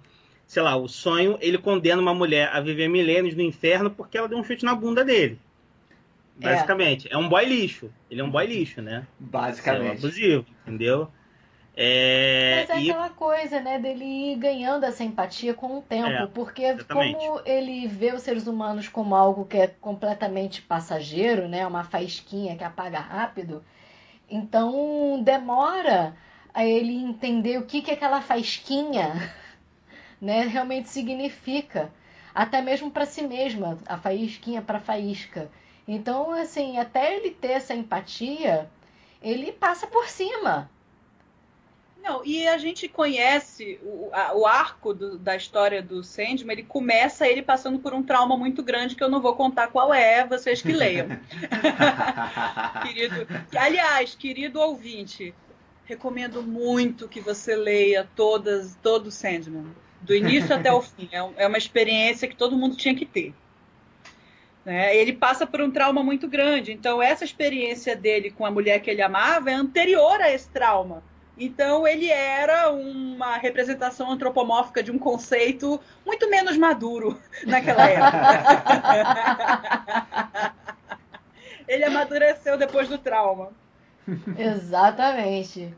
sei 0.47 0.63
lá, 0.63 0.77
o 0.77 0.87
sonho 0.87 1.37
ele 1.41 1.57
condena 1.57 2.01
uma 2.01 2.13
mulher 2.13 2.49
a 2.53 2.61
viver 2.61 2.87
milênios 2.87 3.35
no 3.35 3.41
inferno 3.41 3.91
porque 3.91 4.17
ela 4.17 4.29
deu 4.29 4.37
um 4.37 4.43
chute 4.43 4.63
na 4.63 4.73
bunda 4.73 5.03
dele. 5.03 5.39
É. 6.41 6.53
Basicamente, 6.53 7.07
é, 7.07 7.13
é 7.13 7.17
um 7.17 7.29
boy 7.29 7.45
lixo. 7.45 7.91
Ele 8.09 8.21
é 8.21 8.23
um 8.23 8.29
boy 8.29 8.45
lixo, 8.45 8.81
né? 8.81 9.07
Basicamente. 9.19 9.87
É 9.87 9.89
um 9.89 9.91
abusivo, 9.93 10.45
entendeu? 10.65 11.11
É, 11.77 12.65
Mas 12.69 12.69
é 12.69 12.81
e... 12.81 12.89
aquela 12.89 13.09
coisa, 13.09 13.59
né, 13.59 13.77
dele 13.77 14.05
ir 14.05 14.35
ganhando 14.37 14.85
essa 14.85 15.03
empatia 15.03 15.53
com 15.53 15.77
o 15.77 15.81
tempo, 15.81 16.07
é, 16.07 16.27
porque 16.27 16.63
exatamente. 16.63 17.15
como 17.15 17.41
ele 17.45 17.85
vê 17.85 18.13
os 18.13 18.21
seres 18.21 18.47
humanos 18.47 18.87
como 18.87 19.13
algo 19.13 19.45
que 19.45 19.57
é 19.57 19.67
completamente 19.67 20.61
passageiro, 20.61 21.49
né, 21.49 21.67
uma 21.67 21.83
faísquinha 21.83 22.55
que 22.55 22.63
apaga 22.63 22.99
rápido, 22.99 23.61
então 24.29 25.21
demora 25.21 26.15
a 26.53 26.65
ele 26.65 26.95
entender 26.95 27.57
o 27.57 27.65
que 27.65 27.81
que 27.81 27.91
aquela 27.91 28.21
faísquinha, 28.21 29.33
né, 30.21 30.43
realmente 30.43 30.87
significa, 30.87 31.91
até 32.33 32.61
mesmo 32.61 32.89
para 32.89 33.05
si 33.05 33.21
mesma, 33.21 33.77
a 33.85 33.97
faísquinha 33.97 34.61
para 34.61 34.79
faísca. 34.79 35.51
Então, 35.87 36.31
assim, 36.31 36.77
até 36.77 37.15
ele 37.15 37.31
ter 37.31 37.51
essa 37.51 37.73
empatia, 37.73 38.69
ele 39.21 39.51
passa 39.51 39.87
por 39.87 40.07
cima 40.07 40.69
não, 42.05 42.23
e 42.23 42.47
a 42.47 42.55
gente 42.59 42.87
conhece 42.87 43.79
o, 43.81 44.11
a, 44.13 44.37
o 44.37 44.45
arco 44.45 44.93
do, 44.93 45.17
da 45.17 45.35
história 45.35 45.81
do 45.81 46.03
Sandman, 46.03 46.51
ele 46.51 46.63
começa 46.63 47.27
ele 47.27 47.41
passando 47.41 47.79
por 47.79 47.95
um 47.95 48.03
trauma 48.03 48.37
muito 48.37 48.61
grande 48.61 48.93
que 48.93 49.03
eu 49.03 49.09
não 49.09 49.19
vou 49.19 49.35
contar 49.35 49.69
qual 49.69 49.91
é, 49.91 50.23
vocês 50.23 50.61
que 50.61 50.71
leiam. 50.71 51.07
querido, 52.85 53.27
aliás, 53.57 54.13
querido 54.13 54.59
ouvinte, 54.59 55.33
recomendo 55.85 56.43
muito 56.43 57.07
que 57.07 57.19
você 57.19 57.55
leia 57.55 58.07
todas, 58.15 58.77
todo 58.83 59.07
o 59.07 59.11
Sandman, 59.11 59.65
do 59.99 60.13
início 60.13 60.55
até 60.55 60.71
o 60.71 60.83
fim. 60.83 61.09
É, 61.11 61.43
é 61.45 61.47
uma 61.47 61.57
experiência 61.57 62.27
que 62.27 62.35
todo 62.35 62.55
mundo 62.55 62.75
tinha 62.75 62.93
que 62.93 63.07
ter. 63.07 63.33
Né? 64.65 64.95
Ele 64.97 65.13
passa 65.13 65.45
por 65.45 65.62
um 65.62 65.69
trauma 65.69 66.04
muito 66.04 66.28
grande, 66.28 66.71
então 66.71 67.01
essa 67.01 67.23
experiência 67.23 67.95
dele 67.95 68.32
com 68.32 68.45
a 68.45 68.51
mulher 68.51 68.80
que 68.80 68.89
ele 68.89 69.01
amava 69.01 69.51
é 69.51 69.54
anterior 69.54 70.19
a 70.19 70.32
esse 70.32 70.49
trauma. 70.49 71.04
Então 71.38 71.88
ele 71.88 72.10
era 72.10 72.71
uma 72.71 73.38
representação 73.38 74.10
antropomórfica 74.10 74.82
de 74.82 74.89
um 74.89 74.97
conceito 74.97 75.80
muito 76.06 76.30
menos 76.30 76.58
maduro 76.58 77.19
naquela 77.45 77.88
época. 77.88 78.54
ele 81.67 81.84
amadureceu 81.84 82.58
depois 82.58 82.88
do 82.88 82.97
trauma. 82.97 83.51
Exatamente. 84.38 85.73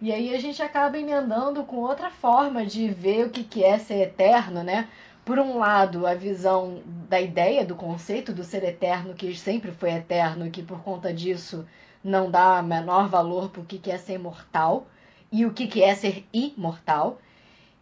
E 0.00 0.12
aí 0.12 0.34
a 0.34 0.40
gente 0.40 0.62
acaba 0.62 0.98
emendando 0.98 1.64
com 1.64 1.76
outra 1.76 2.10
forma 2.10 2.64
de 2.64 2.88
ver 2.88 3.26
o 3.26 3.30
que 3.30 3.62
é 3.64 3.78
ser 3.78 4.02
eterno, 4.02 4.62
né? 4.62 4.88
Por 5.24 5.38
um 5.38 5.58
lado, 5.58 6.06
a 6.06 6.14
visão 6.14 6.82
da 7.08 7.20
ideia, 7.20 7.64
do 7.64 7.76
conceito 7.76 8.32
do 8.32 8.42
ser 8.42 8.64
eterno, 8.64 9.14
que 9.14 9.34
sempre 9.36 9.70
foi 9.70 9.90
eterno 9.90 10.46
e 10.46 10.50
que 10.50 10.62
por 10.62 10.80
conta 10.80 11.12
disso 11.12 11.66
não 12.02 12.30
dá 12.30 12.60
menor 12.62 13.08
valor 13.08 13.48
para 13.50 13.62
o 13.62 13.64
que 13.64 13.90
é 13.90 13.98
ser 13.98 14.14
imortal 14.14 14.86
e 15.30 15.46
o 15.46 15.52
que 15.52 15.82
é 15.82 15.94
ser 15.94 16.26
imortal. 16.32 17.20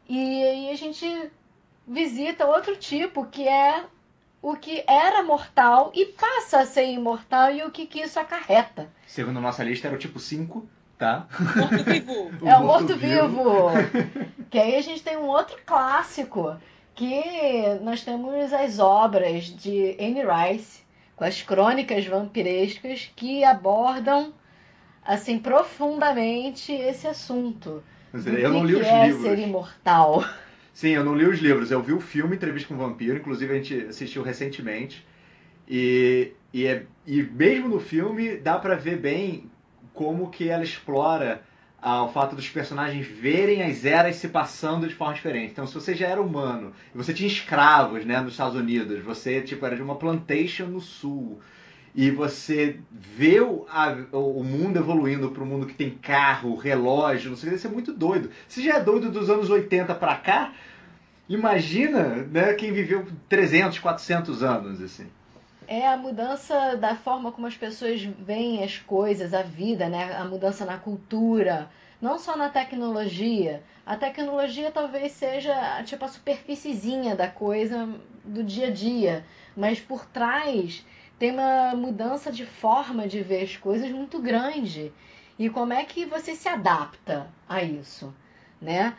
E 0.08 0.42
aí 0.42 0.70
a 0.70 0.76
gente 0.76 1.30
visita 1.86 2.46
outro 2.46 2.76
tipo, 2.76 3.24
que 3.26 3.48
é 3.48 3.84
o 4.42 4.56
que 4.56 4.84
era 4.86 5.22
mortal 5.22 5.90
e 5.94 6.06
passa 6.06 6.60
a 6.60 6.66
ser 6.66 6.86
imortal 6.86 7.52
e 7.52 7.62
o 7.62 7.70
que, 7.70 7.86
que 7.86 8.00
isso 8.00 8.18
acarreta. 8.18 8.88
Segundo 9.06 9.38
a 9.38 9.42
nossa 9.42 9.62
lista, 9.62 9.88
era 9.88 9.96
o 9.96 9.98
tipo 9.98 10.18
5, 10.18 10.66
tá? 10.98 11.26
Morto-vivo. 11.56 12.30
é 12.46 12.56
o 12.56 12.64
morto-vivo. 12.64 13.70
que 14.50 14.58
aí 14.58 14.76
a 14.76 14.82
gente 14.82 15.02
tem 15.02 15.16
um 15.16 15.26
outro 15.26 15.58
clássico, 15.66 16.56
que 17.00 17.78
nós 17.82 18.04
temos 18.04 18.52
as 18.52 18.78
obras 18.78 19.44
de 19.46 19.96
Anne 19.98 20.20
Rice, 20.20 20.82
com 21.16 21.24
as 21.24 21.40
crônicas 21.40 22.04
vampirescas, 22.04 23.10
que 23.16 23.42
abordam 23.42 24.34
assim 25.02 25.38
profundamente 25.38 26.70
esse 26.72 27.06
assunto. 27.06 27.82
Mas 28.12 28.26
eu 28.26 28.52
não 28.52 28.66
li 28.66 28.74
que 28.74 28.80
os 28.80 28.86
é 28.86 29.06
livros. 29.06 29.22
ser 29.22 29.38
imortal. 29.38 30.22
Sim, 30.74 30.90
eu 30.90 31.02
não 31.02 31.14
li 31.14 31.24
os 31.24 31.38
livros. 31.38 31.70
Eu 31.70 31.82
vi 31.82 31.94
o 31.94 32.00
filme 32.02 32.36
Entrevista 32.36 32.68
com 32.68 32.74
o 32.74 32.86
Vampiro, 32.86 33.16
inclusive 33.16 33.50
a 33.50 33.56
gente 33.56 33.86
assistiu 33.88 34.22
recentemente. 34.22 35.06
E, 35.66 36.32
e, 36.52 36.66
é, 36.66 36.84
e 37.06 37.22
mesmo 37.22 37.66
no 37.66 37.80
filme 37.80 38.36
dá 38.36 38.58
para 38.58 38.74
ver 38.74 38.98
bem 38.98 39.50
como 39.94 40.28
que 40.28 40.50
ela 40.50 40.62
explora 40.62 41.42
ah, 41.82 42.02
o 42.04 42.12
fato 42.12 42.36
dos 42.36 42.48
personagens 42.48 43.06
verem 43.06 43.62
as 43.62 43.84
eras 43.84 44.16
se 44.16 44.28
passando 44.28 44.86
de 44.86 44.94
forma 44.94 45.14
diferente. 45.14 45.52
Então, 45.52 45.66
se 45.66 45.74
você 45.74 45.94
já 45.94 46.08
era 46.08 46.20
humano 46.20 46.72
e 46.94 46.98
você 46.98 47.12
tinha 47.14 47.26
escravos, 47.26 48.04
né, 48.04 48.20
nos 48.20 48.32
Estados 48.32 48.54
Unidos, 48.54 49.02
você 49.02 49.40
tipo 49.40 49.64
era 49.64 49.76
de 49.76 49.82
uma 49.82 49.96
plantation 49.96 50.66
no 50.66 50.80
sul 50.80 51.40
e 51.94 52.10
você 52.10 52.78
vê 52.90 53.40
o, 53.40 53.66
a, 53.68 53.96
o 54.12 54.44
mundo 54.44 54.78
evoluindo 54.78 55.30
para 55.30 55.42
um 55.42 55.46
mundo 55.46 55.66
que 55.66 55.74
tem 55.74 55.90
carro, 55.90 56.54
relógio, 56.54 57.30
não 57.30 57.36
sei 57.36 57.48
o 57.48 57.52
que, 57.52 57.58
isso 57.58 57.66
é 57.66 57.70
muito 57.70 57.92
doido. 57.92 58.30
Se 58.46 58.62
já 58.62 58.76
é 58.76 58.80
doido 58.80 59.10
dos 59.10 59.28
anos 59.28 59.50
80 59.50 59.94
para 59.94 60.16
cá, 60.16 60.52
imagina 61.28 62.28
né, 62.30 62.52
quem 62.54 62.72
viveu 62.72 63.06
300, 63.28 63.78
400 63.78 64.42
anos, 64.42 64.80
assim. 64.80 65.06
É 65.72 65.86
a 65.86 65.96
mudança 65.96 66.76
da 66.76 66.96
forma 66.96 67.30
como 67.30 67.46
as 67.46 67.56
pessoas 67.56 68.02
veem 68.02 68.64
as 68.64 68.78
coisas, 68.78 69.32
a 69.32 69.42
vida, 69.42 69.88
né? 69.88 70.16
A 70.16 70.24
mudança 70.24 70.64
na 70.64 70.76
cultura, 70.76 71.70
não 72.02 72.18
só 72.18 72.36
na 72.36 72.48
tecnologia. 72.48 73.62
A 73.86 73.96
tecnologia 73.96 74.72
talvez 74.72 75.12
seja 75.12 75.80
tipo 75.84 76.04
a 76.04 76.08
superfíciezinha 76.08 77.14
da 77.14 77.28
coisa 77.28 77.88
do 78.24 78.42
dia 78.42 78.66
a 78.66 78.70
dia, 78.72 79.24
mas 79.56 79.78
por 79.78 80.04
trás 80.06 80.84
tem 81.20 81.30
uma 81.30 81.72
mudança 81.76 82.32
de 82.32 82.44
forma 82.44 83.06
de 83.06 83.22
ver 83.22 83.44
as 83.44 83.56
coisas 83.56 83.92
muito 83.92 84.18
grande. 84.18 84.92
E 85.38 85.48
como 85.48 85.72
é 85.72 85.84
que 85.84 86.04
você 86.04 86.34
se 86.34 86.48
adapta 86.48 87.28
a 87.48 87.62
isso, 87.62 88.12
né? 88.60 88.92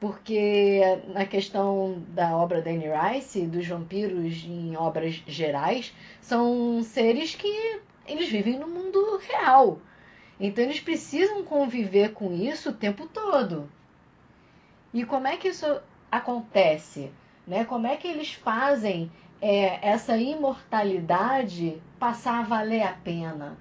Porque 0.00 0.80
na 1.08 1.24
questão 1.24 2.02
da 2.08 2.36
obra 2.36 2.62
da 2.62 2.70
Anne 2.70 2.86
Rice, 2.88 3.46
dos 3.46 3.66
vampiros 3.66 4.44
em 4.44 4.76
obras 4.76 5.22
gerais, 5.26 5.92
são 6.20 6.82
seres 6.84 7.34
que 7.34 7.80
eles 8.06 8.28
vivem 8.28 8.58
no 8.58 8.68
mundo 8.68 9.20
real. 9.28 9.80
Então 10.38 10.62
eles 10.62 10.78
precisam 10.78 11.42
conviver 11.42 12.12
com 12.12 12.32
isso 12.32 12.70
o 12.70 12.74
tempo 12.74 13.08
todo. 13.08 13.68
E 14.94 15.04
como 15.04 15.26
é 15.26 15.36
que 15.36 15.48
isso 15.48 15.80
acontece? 16.10 17.10
Né? 17.46 17.64
Como 17.64 17.86
é 17.86 17.96
que 17.96 18.06
eles 18.06 18.32
fazem 18.34 19.10
é, 19.40 19.78
essa 19.88 20.16
imortalidade 20.16 21.80
passar 21.98 22.40
a 22.40 22.42
valer 22.42 22.82
a 22.82 22.92
pena. 22.92 23.56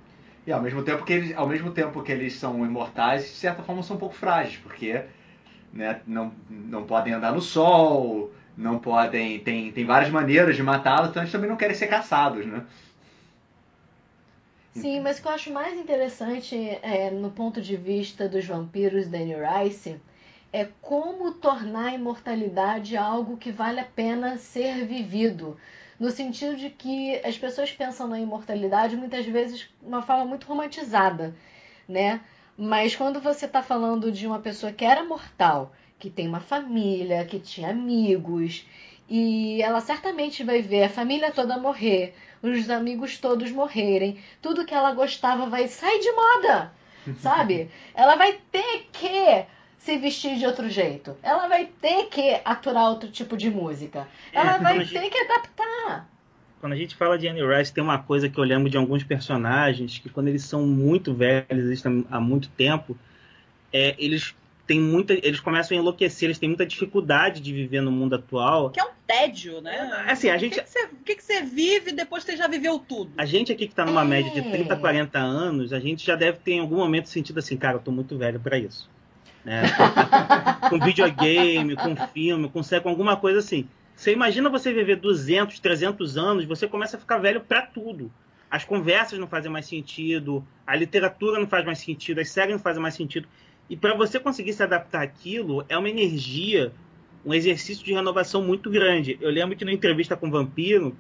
E 0.46 0.52
ao 0.52 0.62
mesmo 0.62 0.82
tempo 0.84 1.04
que 1.04 1.14
eles, 1.14 1.38
ao 1.38 1.48
mesmo 1.48 1.72
tempo 1.72 2.02
que 2.02 2.12
eles 2.12 2.34
são 2.34 2.66
imortais, 2.66 3.24
de 3.24 3.36
certa 3.36 3.64
forma 3.64 3.84
são 3.84 3.96
um 3.96 4.00
pouco 4.00 4.16
frágeis, 4.16 4.58
porque 4.58 5.04
né, 5.78 6.02
não, 6.08 6.34
não 6.50 6.84
podem 6.86 7.14
andar 7.14 7.32
no 7.32 7.42
sol, 7.42 8.32
não 8.58 8.80
podem. 8.80 9.40
Tem, 9.40 9.72
tem 9.72 9.86
várias 9.86 10.12
maneiras 10.12 10.56
de 10.56 10.64
matá-los, 10.64 11.12
então 11.12 11.22
eles 11.22 11.32
também 11.32 11.50
não 11.50 11.56
querem 11.56 11.76
ser 11.76 11.88
caçados, 11.88 12.46
né? 12.46 12.66
Sim, 14.74 15.00
mas 15.00 15.18
o 15.18 15.22
que 15.22 15.28
eu 15.28 15.32
acho 15.32 15.52
mais 15.52 15.80
interessante 15.80 16.56
é, 16.82 17.10
no 17.10 17.32
ponto 17.32 17.62
de 17.62 17.76
vista 17.76 18.28
dos 18.28 18.46
vampiros 18.46 19.08
da 19.08 19.18
Anne 19.18 19.36
Rice 19.36 20.00
é 20.52 20.68
como 20.82 21.32
tornar 21.32 21.88
a 21.88 21.94
imortalidade 21.94 22.96
algo 22.96 23.38
que 23.38 23.52
vale 23.52 23.80
a 23.80 23.86
pena 23.86 24.38
ser 24.38 24.86
vivido. 24.86 25.58
No 26.00 26.12
sentido 26.12 26.56
de 26.56 26.70
que 26.70 27.20
as 27.26 27.38
pessoas 27.38 27.72
pensam 27.72 28.08
na 28.08 28.20
imortalidade 28.20 28.96
muitas 28.96 29.26
vezes 29.26 29.60
de 29.60 29.70
uma 29.82 30.04
forma 30.04 30.26
muito 30.26 30.46
romantizada, 30.46 31.36
né? 31.88 32.22
Mas 32.58 32.96
quando 32.96 33.20
você 33.20 33.46
está 33.46 33.62
falando 33.62 34.12
de 34.12 34.26
uma 34.26 34.40
pessoa 34.40 34.72
que 34.72 34.84
era 34.84 35.04
mortal, 35.04 35.72
que 36.00 36.10
tem 36.10 36.28
uma 36.28 36.40
família, 36.40 37.24
que 37.26 37.40
tinha 37.40 37.70
amigos, 37.70 38.66
e 39.08 39.62
ela 39.62 39.80
certamente 39.80 40.44
vai 40.44 40.62
ver 40.62 40.86
a 40.86 40.90
família 40.90 41.32
toda 41.32 41.58
morrer, 41.58 42.16
os 42.42 42.70
amigos 42.70 43.18
todos 43.18 43.52
morrerem, 43.52 44.20
tudo 44.42 44.66
que 44.66 44.74
ela 44.74 44.92
gostava 44.94 45.46
vai 45.46 45.68
sair 45.68 46.00
de 46.00 46.12
moda, 46.12 46.74
sabe? 47.22 47.70
ela 47.94 48.16
vai 48.16 48.40
ter 48.52 48.90
que 48.92 49.46
se 49.78 49.98
vestir 49.98 50.38
de 50.38 50.46
outro 50.46 50.70
jeito. 50.70 51.16
Ela 51.24 51.48
vai 51.48 51.68
ter 51.80 52.08
que 52.08 52.42
aturar 52.44 52.90
outro 52.90 53.10
tipo 53.10 53.38
de 53.38 53.50
música. 53.50 54.08
Ela 54.34 54.56
é, 54.56 54.60
vai 54.60 54.86
ter 54.86 55.10
que 55.10 55.18
adaptar. 55.18 56.10
Quando 56.60 56.74
a 56.74 56.76
gente 56.76 56.96
fala 56.96 57.18
de 57.18 57.28
Annie 57.28 57.46
Rice, 57.46 57.74
tem 57.74 57.84
uma 57.84 58.00
coisa 58.00 58.28
que 58.30 58.38
eu 58.38 58.44
lembro 58.44 58.70
de 58.70 58.78
alguns 58.78 59.04
personagens 59.04 60.00
que 60.00 60.10
quando 60.10 60.28
eles 60.28 60.44
são 60.44 60.66
muito 60.66 61.14
velhos, 61.14 61.46
existem 61.66 62.06
há 62.10 62.20
muito 62.20 62.50
tempo, 62.50 62.98
é, 63.72 63.96
eles 63.98 64.36
têm 64.66 64.80
muita, 64.82 65.14
eles 65.14 65.40
começam 65.40 65.78
a 65.78 65.80
enlouquecer, 65.80 66.28
eles 66.28 66.38
têm 66.40 66.50
muita 66.50 66.66
dificuldade 66.66 67.40
de 67.42 67.54
viver 67.54 67.82
no 67.82 67.92
mundo 67.92 68.16
atual. 68.16 68.70
Que 68.72 68.80
é 68.80 68.84
um 68.84 68.90
tédio, 69.06 69.62
né? 69.62 70.06
Assim, 70.08 70.30
a 70.30 70.38
gente, 70.38 70.54
O 70.54 70.56
que, 70.58 70.64
que, 70.64 70.70
você, 70.70 70.90
que 71.06 71.16
que 71.16 71.24
você 71.24 71.42
vive 71.44 71.92
depois 71.94 72.24
que 72.24 72.32
você 72.32 72.38
já 72.38 72.48
viveu 72.48 72.78
tudo? 72.80 73.12
a 73.18 73.24
gente 73.26 73.52
aqui 73.52 73.68
que 73.68 73.74
tá 73.76 73.86
numa 73.86 74.02
É. 74.02 74.06
média 74.06 74.32
de 74.32 74.42
30, 74.42 74.76
40 74.76 75.18
anos, 75.20 75.72
a 75.72 75.80
gente 75.80 76.06
já 76.06 76.16
deve 76.16 76.40
ter 76.40 76.54
em 76.54 76.60
algum 76.60 76.78
momento 76.78 77.08
sentido 77.08 77.40
assim, 77.40 77.56
cara, 77.56 77.78
eu 77.78 77.82
tô 77.82 77.92
muito 77.92 78.18
velho 78.18 78.40
pra 78.40 78.58
isso. 78.58 78.90
Né? 79.46 79.62
com 80.70 80.78
videogame, 80.80 81.76
com 81.78 81.96
filme, 82.08 82.50
com 82.50 82.62
série, 82.62 82.84
com 82.84 82.90
alguma 82.90 83.16
coisa 83.16 83.40
assim. 83.40 83.66
Você 83.98 84.14
imagina 84.14 84.48
você 84.48 84.72
viver 84.72 84.98
200, 84.98 85.60
300 85.60 86.18
anos, 86.20 86.46
você 86.46 86.68
começa 86.68 86.98
a 86.98 87.00
ficar 87.00 87.18
velho 87.18 87.42
pra 87.42 87.64
tudo. 87.64 88.12
As 88.50 88.64
conversas 88.64 89.18
não 89.18 89.28
fazem 89.28 89.52
mais 89.52 89.66
sentido, 89.66 90.46
a 90.68 90.76
literatura 90.76 91.40
não 91.40 91.48
faz 91.48 91.66
mais 91.66 91.80
sentido, 91.80 92.22
as 92.22 92.30
séries 92.30 92.54
não 92.54 92.60
fazem 92.60 92.80
mais 92.80 92.94
sentido. 92.94 93.28
E 93.68 93.76
para 93.76 93.96
você 93.96 94.20
conseguir 94.20 94.54
se 94.54 94.62
adaptar 94.62 95.02
àquilo, 95.02 95.66
é 95.68 95.76
uma 95.76 95.90
energia, 95.90 96.72
um 97.26 97.34
exercício 97.34 97.84
de 97.84 97.92
renovação 97.92 98.44
muito 98.44 98.70
grande. 98.70 99.18
Eu 99.20 99.32
lembro 99.32 99.58
que 99.58 99.66
na 99.66 99.74
entrevista 99.74 100.16
com 100.16 100.28
o 100.28 100.32
Vampiro, 100.32 100.96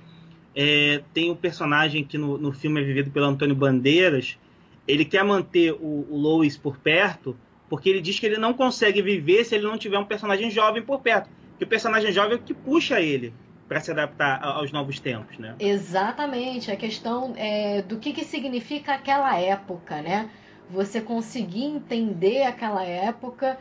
é, 0.56 1.04
tem 1.14 1.30
um 1.30 1.36
personagem 1.36 2.04
que 2.04 2.18
no, 2.18 2.36
no 2.40 2.52
filme 2.52 2.82
é 2.82 2.84
vivido 2.84 3.12
pelo 3.12 3.28
Antônio 3.28 3.54
Bandeiras. 3.54 4.40
Ele 4.88 5.06
quer 5.06 5.24
manter 5.24 5.72
o, 5.72 6.08
o 6.10 6.18
Lois 6.18 6.58
por 6.58 6.80
perto, 6.80 7.38
porque 7.70 7.92
ele 7.92 8.02
diz 8.02 8.20
que 8.20 8.26
ele 8.26 8.40
não 8.40 8.56
consegue 8.56 9.04
viver 9.04 9.46
se 9.46 9.54
ele 9.54 9.66
não 9.66 9.78
tiver 9.78 10.00
um 10.00 10.06
personagem 10.06 10.50
jovem 10.50 10.82
por 10.82 11.00
perto. 11.00 11.30
Que 11.58 11.63
o 11.63 11.67
personagem 11.67 12.12
jovem 12.12 12.36
é 12.38 12.41
que 12.41 12.54
puxa 12.54 13.00
ele 13.02 13.34
para 13.67 13.80
se 13.82 13.91
adaptar 13.91 14.41
aos 14.43 14.72
novos 14.72 15.00
tempos, 15.00 15.38
né? 15.38 15.56
Exatamente, 15.60 16.72
a 16.72 16.76
questão 16.76 17.34
é, 17.36 17.82
do 17.82 17.98
que, 17.98 18.13
que 18.13 18.24
significa 18.24 18.93
aquela 18.93 19.38
época, 19.39 20.02
né? 20.02 20.30
Você 20.70 21.02
conseguir 21.02 21.65
entender 21.65 22.43
aquela 22.43 22.84
época 22.84 23.58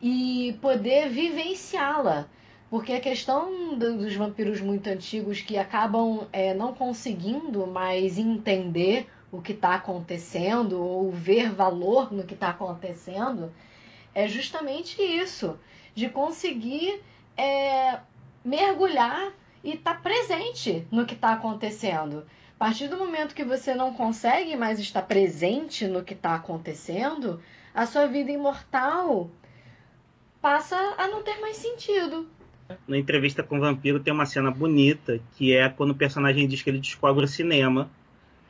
e 0.00 0.56
poder 0.62 1.08
vivenciá-la. 1.08 2.26
Porque 2.70 2.92
a 2.92 3.00
questão 3.00 3.76
do- 3.76 3.98
dos 3.98 4.14
vampiros 4.14 4.60
muito 4.60 4.86
antigos 4.88 5.40
que 5.40 5.58
acabam 5.58 6.26
é, 6.32 6.54
não 6.54 6.72
conseguindo 6.72 7.66
mais 7.66 8.16
entender 8.16 9.08
o 9.32 9.40
que 9.42 9.52
está 9.52 9.74
acontecendo 9.74 10.80
ou 10.80 11.10
ver 11.10 11.50
valor 11.50 12.12
no 12.12 12.22
que 12.24 12.34
está 12.34 12.50
acontecendo 12.50 13.52
é 14.14 14.26
justamente 14.28 15.00
isso, 15.02 15.58
de 15.94 16.08
conseguir 16.08 17.00
é, 17.40 18.00
mergulhar 18.44 19.32
e 19.64 19.72
estar 19.74 20.02
presente 20.02 20.86
no 20.90 21.06
que 21.06 21.14
está 21.14 21.32
acontecendo. 21.32 22.24
A 22.56 22.58
partir 22.64 22.88
do 22.88 22.96
momento 22.98 23.34
que 23.34 23.44
você 23.44 23.74
não 23.74 23.94
consegue 23.94 24.54
mais 24.56 24.78
estar 24.78 25.02
presente 25.02 25.86
no 25.86 26.04
que 26.04 26.12
está 26.12 26.34
acontecendo, 26.34 27.40
a 27.74 27.86
sua 27.86 28.06
vida 28.06 28.30
imortal 28.30 29.30
passa 30.42 30.76
a 30.98 31.08
não 31.08 31.22
ter 31.22 31.38
mais 31.40 31.56
sentido. 31.56 32.28
Na 32.86 32.96
entrevista 32.96 33.42
com 33.42 33.56
o 33.56 33.60
Vampiro 33.60 33.98
tem 34.00 34.12
uma 34.12 34.26
cena 34.26 34.50
bonita, 34.50 35.20
que 35.36 35.54
é 35.56 35.68
quando 35.68 35.90
o 35.90 35.94
personagem 35.94 36.46
diz 36.46 36.62
que 36.62 36.70
ele 36.70 36.78
descobre 36.78 37.24
o 37.24 37.28
cinema, 37.28 37.90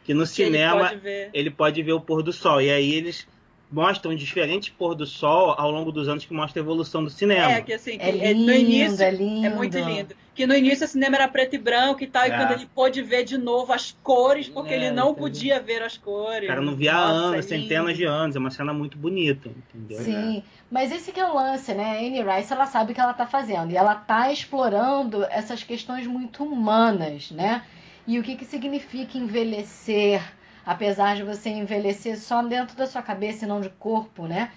que 0.05 0.13
no 0.13 0.27
Que 0.27 0.43
ele 0.43 0.53
cinema 0.53 0.89
pode 0.89 0.97
ver. 0.97 1.31
ele 1.33 1.51
pode 1.51 1.83
ver 1.83 1.93
o 1.93 2.01
pôr 2.01 2.23
do 2.23 2.33
sol. 2.33 2.61
E 2.61 2.71
aí 2.71 2.93
eles 2.93 3.27
mostram 3.71 4.15
diferentes 4.15 4.69
pôr 4.71 4.95
do 4.95 5.07
sol 5.07 5.55
ao 5.57 5.71
longo 5.71 5.93
dos 5.93 6.09
anos 6.09 6.25
que 6.25 6.33
mostra 6.35 6.61
a 6.61 6.63
evolução 6.65 7.05
do 7.05 7.11
cinema. 7.11 7.53
É, 7.53 7.61
que 7.61 7.73
assim, 7.73 7.97
que 7.99 8.05
É 8.05 8.09
é- 8.09 8.33
lindo, 8.33 8.47
no 8.47 8.53
início 8.53 9.03
é 9.05 9.11
lindo. 9.11 9.47
é 9.47 9.51
muito 9.51 9.79
lindo. 9.79 10.15
Que 10.35 10.47
no 10.47 10.55
início 10.55 10.87
o 10.87 10.89
cinema 10.89 11.17
era 11.17 11.29
preto 11.29 11.55
e 11.55 11.59
branco 11.59 12.03
e 12.03 12.07
tal, 12.07 12.25
e 12.27 12.31
É. 12.31 12.37
quando 12.37 12.53
ele 12.53 12.67
pôde 12.75 13.03
ver 13.03 13.25
de 13.25 13.37
novo 13.37 13.73
as 13.73 13.97
cores, 14.03 14.49
porque 14.49 14.73
É, 14.73 14.77
ele 14.77 14.91
não 14.91 15.15
podia 15.15 15.61
ver 15.61 15.83
as 15.83 15.97
O 15.97 16.01
cores. 16.01 16.49
cara 16.49 16.61
não 16.63 16.75
via 16.75 16.95
há 16.95 17.07
Nossa, 17.09 17.13
anos, 17.27 17.39
é 17.39 17.43
centenas 17.43 17.97
de 17.97 18.05
anos. 18.05 18.37
É 18.37 18.39
uma 18.39 18.51
cena 18.51 18.73
muito 18.73 18.97
bonita, 18.97 19.49
entendeu? 19.49 20.03
Sim, 20.03 20.43
mas 20.71 20.91
esse 20.91 21.13
que 21.13 21.21
é 21.21 21.27
o 21.27 21.35
lance, 21.35 21.75
né? 21.75 21.85
A 21.85 21.99
Anne 22.01 22.23
Rice, 22.23 22.53
ela 22.53 22.67
sabe 22.67 22.93
o 22.93 22.95
que 22.95 23.01
ela 23.01 23.13
tá 23.13 23.27
fazendo. 23.27 23.71
E 23.71 23.77
ela 23.77 23.95
tá 23.95 24.33
explorando 24.33 25.25
essas 25.31 25.63
questões 25.63 26.07
muito 26.07 26.43
humanas, 26.43 27.31
né? 27.31 27.63
E 28.07 28.19
o 28.19 28.23
que 28.23 28.35
que 28.35 28.45
significa 28.47 29.19
envelhecer, 29.19 30.23
apesar 30.65 31.17
de 31.17 31.23
você 31.23 31.51
envelhecer 31.51 32.19
só 32.19 32.43
dentro 32.43 32.77
da 32.77 32.87
sua 32.87 33.03
cabeça 33.03 33.45
e 33.45 33.49
não 33.49 33.61
de 33.61 33.71
corpo, 33.71 34.27
né? 34.27 34.51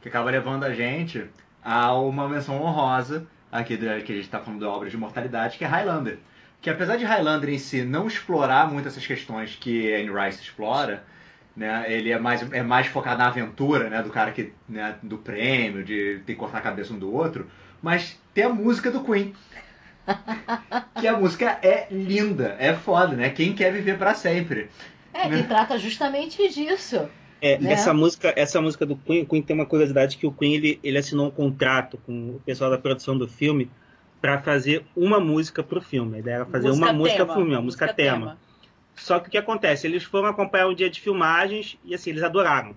que 0.00 0.08
acaba 0.08 0.30
levando 0.30 0.64
a 0.64 0.72
gente 0.72 1.26
a 1.62 1.92
uma 1.94 2.28
menção 2.28 2.62
honrosa 2.62 3.26
aqui 3.50 3.76
que 3.76 3.86
a 3.86 3.98
gente 3.98 4.20
está 4.20 4.38
falando 4.38 4.60
da 4.60 4.68
obra 4.68 4.88
de 4.88 4.96
imortalidade, 4.96 5.58
que 5.58 5.64
é 5.64 5.68
Highlander. 5.68 6.18
Que 6.60 6.70
apesar 6.70 6.96
de 6.96 7.04
Highlander 7.04 7.50
em 7.50 7.58
si 7.58 7.82
não 7.82 8.06
explorar 8.06 8.70
muito 8.70 8.88
essas 8.88 9.06
questões 9.06 9.56
que 9.56 9.92
Anne 9.94 10.10
Rice 10.10 10.42
explora, 10.42 11.04
né, 11.56 11.84
ele 11.88 12.10
é 12.10 12.18
mais, 12.18 12.52
é 12.52 12.62
mais 12.62 12.86
focado 12.86 13.18
na 13.18 13.28
aventura, 13.28 13.88
né, 13.88 14.02
do 14.02 14.10
cara 14.10 14.32
que, 14.32 14.52
né, 14.68 14.96
do 15.02 15.18
prêmio, 15.18 15.84
de 15.84 16.20
ter 16.24 16.34
que 16.34 16.38
cortar 16.38 16.58
a 16.58 16.62
cabeça 16.62 16.92
um 16.92 16.98
do 16.98 17.12
outro, 17.12 17.48
mas 17.82 18.18
tem 18.34 18.44
a 18.44 18.48
música 18.48 18.90
do 18.90 19.02
Queen. 19.02 19.34
que 21.00 21.06
a 21.06 21.16
música 21.16 21.58
é 21.62 21.86
linda, 21.90 22.56
é 22.58 22.72
foda, 22.72 23.14
né? 23.14 23.28
Quem 23.28 23.52
quer 23.52 23.70
viver 23.70 23.98
para 23.98 24.14
sempre. 24.14 24.70
É, 25.18 25.22
que 25.22 25.28
Né? 25.36 25.42
trata 25.42 25.78
justamente 25.78 26.48
disso. 26.48 27.08
É, 27.40 27.58
Né? 27.58 27.72
essa 27.72 27.92
música, 27.92 28.32
essa 28.36 28.60
música 28.60 28.86
do 28.86 28.96
Queen, 28.96 29.22
o 29.22 29.26
Queen 29.26 29.42
tem 29.42 29.54
uma 29.54 29.66
curiosidade 29.66 30.16
que 30.16 30.26
o 30.26 30.32
Queen 30.32 30.54
ele, 30.54 30.80
ele 30.82 30.98
assinou 30.98 31.26
um 31.26 31.30
contrato 31.30 31.98
com 32.06 32.36
o 32.36 32.42
pessoal 32.44 32.70
da 32.70 32.78
produção 32.78 33.18
do 33.18 33.26
filme 33.26 33.70
para 34.20 34.40
fazer 34.40 34.84
uma 34.96 35.20
música 35.20 35.62
pro 35.62 35.80
filme. 35.80 36.16
A 36.16 36.18
ideia 36.20 36.34
era 36.36 36.46
fazer 36.46 36.70
uma 36.70 36.92
música 36.92 37.18
tema, 37.18 37.26
pro 37.26 37.34
filme, 37.36 37.54
uma 37.54 37.62
música, 37.62 37.92
tema. 37.92 38.38
Só 38.94 39.18
que 39.20 39.28
o 39.28 39.30
que 39.30 39.38
acontece? 39.38 39.86
Eles 39.86 40.02
foram 40.02 40.28
acompanhar 40.28 40.66
um 40.68 40.74
dia 40.74 40.90
de 40.90 41.00
filmagens 41.00 41.78
e 41.84 41.94
assim, 41.94 42.10
eles 42.10 42.22
adoraram 42.22 42.76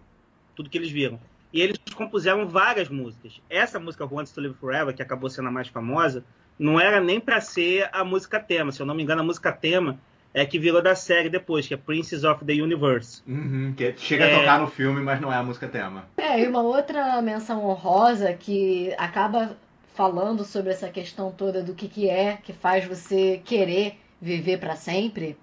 tudo 0.56 0.69
que 0.69 0.77
eles 0.77 0.91
viram. 0.91 1.19
E 1.54 1.62
eles 1.62 1.77
compuseram 1.95 2.47
várias 2.47 2.89
músicas. 2.89 3.41
Essa 3.49 3.80
música 3.80 4.06
Wants 4.06 4.32
to 4.32 4.39
Live 4.41 4.56
Forever, 4.56 4.95
que 4.95 5.01
acabou 5.01 5.30
sendo 5.30 5.47
a 5.47 5.51
mais 5.51 5.67
famosa, 5.67 6.23
não 6.58 6.80
era 6.80 7.01
nem 7.01 7.19
para 7.19 7.41
ser 7.41 7.89
a 7.91 8.04
música 8.04 8.39
tema. 8.39 8.71
Se 8.71 8.82
eu 8.82 8.86
não 8.86 8.95
me 8.95 9.04
engano, 9.04 9.21
a 9.21 9.25
música 9.25 9.51
tema 9.51 9.99
é 10.34 10.46
que 10.46 10.58
virou 10.60 10.82
da 10.82 10.96
série 10.96 11.30
depois, 11.30 11.67
que 11.67 11.74
é 11.74 11.78
Princess 11.78 12.24
of 12.24 12.44
the 12.46 12.54
Universe. 12.54 13.22
Uhum, 13.28 13.74
que 13.76 13.94
chega 13.98 14.26
É. 14.26 14.36
a 14.36 14.39
tocar 14.39 14.60
no 14.60 14.67
filme, 14.67 15.02
mas 15.02 15.20
não 15.20 15.32
é 15.32 15.36
a 15.36 15.44
música 15.44 15.67
tema. 15.67 16.06
É, 16.17 16.39
e 16.39 16.48
uma 16.48 16.62
outra 16.62 17.22
menção 17.22 17.65
honrosa 17.65 18.34
que 18.34 18.94
acaba 18.98 19.58
falando 19.94 20.44
sobre 20.46 20.72
essa 20.72 20.88
questão 20.89 21.32
toda 21.32 21.62
do 21.62 21.74
que, 21.74 21.88
que 21.88 22.10
é 22.10 22.38
que 22.41 22.54
faz 22.54 22.86
você 22.86 23.41
querer 23.44 24.00
viver 24.22 24.58
para 24.60 24.76
sempre 24.76 25.38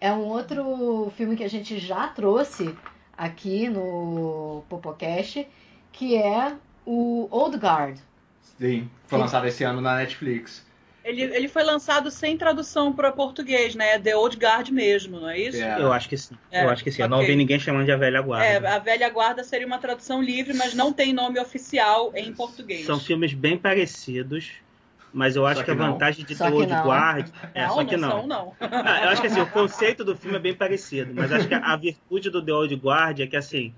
é 0.00 0.12
um 0.12 0.20
outro 0.20 1.12
filme 1.16 1.34
que 1.36 1.44
a 1.44 1.48
gente 1.48 1.78
já 1.78 2.06
trouxe 2.08 2.74
aqui 3.16 3.68
no 3.68 4.62
Popocast, 4.68 5.46
que 5.92 6.16
é 6.16 6.52
o 6.84 7.26
Old 7.30 7.56
Guard. 7.56 7.98
Sim, 8.58 8.88
foi 9.06 9.18
lançado 9.18 9.46
esse 9.46 9.64
ano 9.64 9.80
na 9.80 9.96
Netflix. 9.96 10.64
Ele, 11.04 11.22
ele 11.22 11.48
foi 11.48 11.62
lançado 11.62 12.10
sem 12.10 12.36
tradução 12.36 12.90
para 12.90 13.12
português, 13.12 13.74
né? 13.74 13.96
É 13.96 13.98
The 13.98 14.16
Old 14.16 14.38
Guard 14.38 14.70
mesmo, 14.70 15.20
não 15.20 15.28
é 15.28 15.38
isso? 15.38 15.62
É. 15.62 15.78
Eu 15.78 15.92
acho 15.92 16.08
que 16.08 16.16
sim. 16.16 16.34
É, 16.50 16.64
eu 16.64 16.70
acho 16.70 16.82
que 16.82 16.90
sim. 16.90 17.02
Eu 17.02 17.08
não 17.08 17.18
ouvi 17.18 17.36
ninguém 17.36 17.58
chamando 17.58 17.84
de 17.84 17.92
a 17.92 17.96
velha 17.96 18.22
guarda. 18.22 18.46
É, 18.46 18.56
a 18.66 18.78
velha 18.78 19.10
guarda 19.10 19.44
seria 19.44 19.66
uma 19.66 19.78
tradução 19.78 20.22
livre, 20.22 20.54
mas 20.54 20.72
não 20.72 20.94
tem 20.94 21.12
nome 21.12 21.38
oficial 21.38 22.10
em 22.14 22.32
português. 22.32 22.86
São 22.86 22.98
filmes 22.98 23.34
bem 23.34 23.58
parecidos, 23.58 24.52
mas 25.12 25.36
eu 25.36 25.46
acho 25.46 25.60
que, 25.60 25.66
que 25.66 25.70
a 25.72 25.74
não. 25.74 25.92
vantagem 25.92 26.24
de 26.24 26.34
Só 26.34 26.46
The 26.46 26.52
Old 26.52 26.72
não. 26.72 26.84
Guard 26.84 27.28
é 27.52 27.66
não, 27.66 27.74
só 27.74 27.84
que 27.84 27.96
não 27.98 28.08
não. 28.08 28.18
são, 28.18 28.26
não. 28.26 28.52
Ah, 28.60 29.04
eu 29.04 29.08
acho 29.10 29.20
que 29.20 29.26
assim, 29.26 29.40
o 29.42 29.50
conceito 29.50 30.04
do 30.04 30.16
filme 30.16 30.38
é 30.38 30.40
bem 30.40 30.54
parecido, 30.54 31.12
mas 31.14 31.30
acho 31.30 31.46
que 31.46 31.54
a 31.54 31.76
virtude 31.76 32.30
do 32.30 32.42
The 32.42 32.52
Old 32.52 32.74
Guard 32.76 33.20
é 33.20 33.26
que 33.26 33.36
assim, 33.36 33.74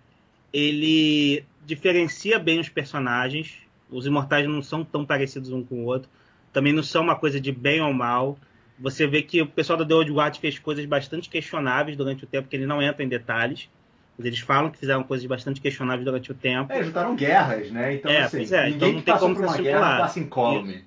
ele 0.53 1.45
diferencia 1.65 2.39
bem 2.39 2.61
os 2.61 2.69
personagens. 2.69 3.59
Os 3.91 4.07
imortais 4.07 4.47
não 4.47 4.63
são 4.63 4.85
tão 4.85 5.05
parecidos 5.05 5.53
um 5.53 5.65
com 5.65 5.83
o 5.83 5.85
outro. 5.85 6.09
Também 6.57 6.73
não 6.73 6.83
são 6.83 7.03
uma 7.03 7.15
coisa 7.15 7.39
de 7.39 7.53
bem 7.53 7.83
ou 7.83 7.93
mal. 7.93 8.39
Você 8.79 9.07
vê 9.07 9.21
que 9.21 9.43
o 9.43 9.47
pessoal 9.47 9.77
do 9.77 9.85
The 9.85 9.95
Old 9.95 10.11
Guard 10.11 10.39
fez 10.39 10.59
coisas 10.59 10.87
bastante 10.87 11.29
questionáveis 11.29 11.99
durante 11.99 12.25
o 12.25 12.27
tempo, 12.27 12.49
que 12.49 12.57
ele 12.57 12.65
não 12.65 12.81
entra 12.81 13.05
em 13.05 13.09
detalhes. 13.09 13.69
Mas 14.17 14.27
eles 14.27 14.39
falam 14.39 14.71
que 14.71 14.79
fizeram 14.79 15.03
coisas 15.03 15.27
bastante 15.27 15.61
questionáveis 15.61 16.07
durante 16.07 16.33
o 16.33 16.35
tempo. 16.35 16.73
É, 16.73 16.83
juntaram 16.83 17.15
guerras, 17.15 17.71
né? 17.71 17.97
Então, 17.97 18.11
É, 18.11 18.23
assim, 18.23 18.39
é, 18.55 18.71
ninguém 18.71 18.75
então 18.75 18.89
não 18.89 18.99
que 19.01 19.05
tem 19.05 19.19
como 19.19 19.35
por 19.35 19.45
uma 19.45 19.59
guerra 19.59 19.99
passa 19.99 20.19
incólume. 20.19 20.83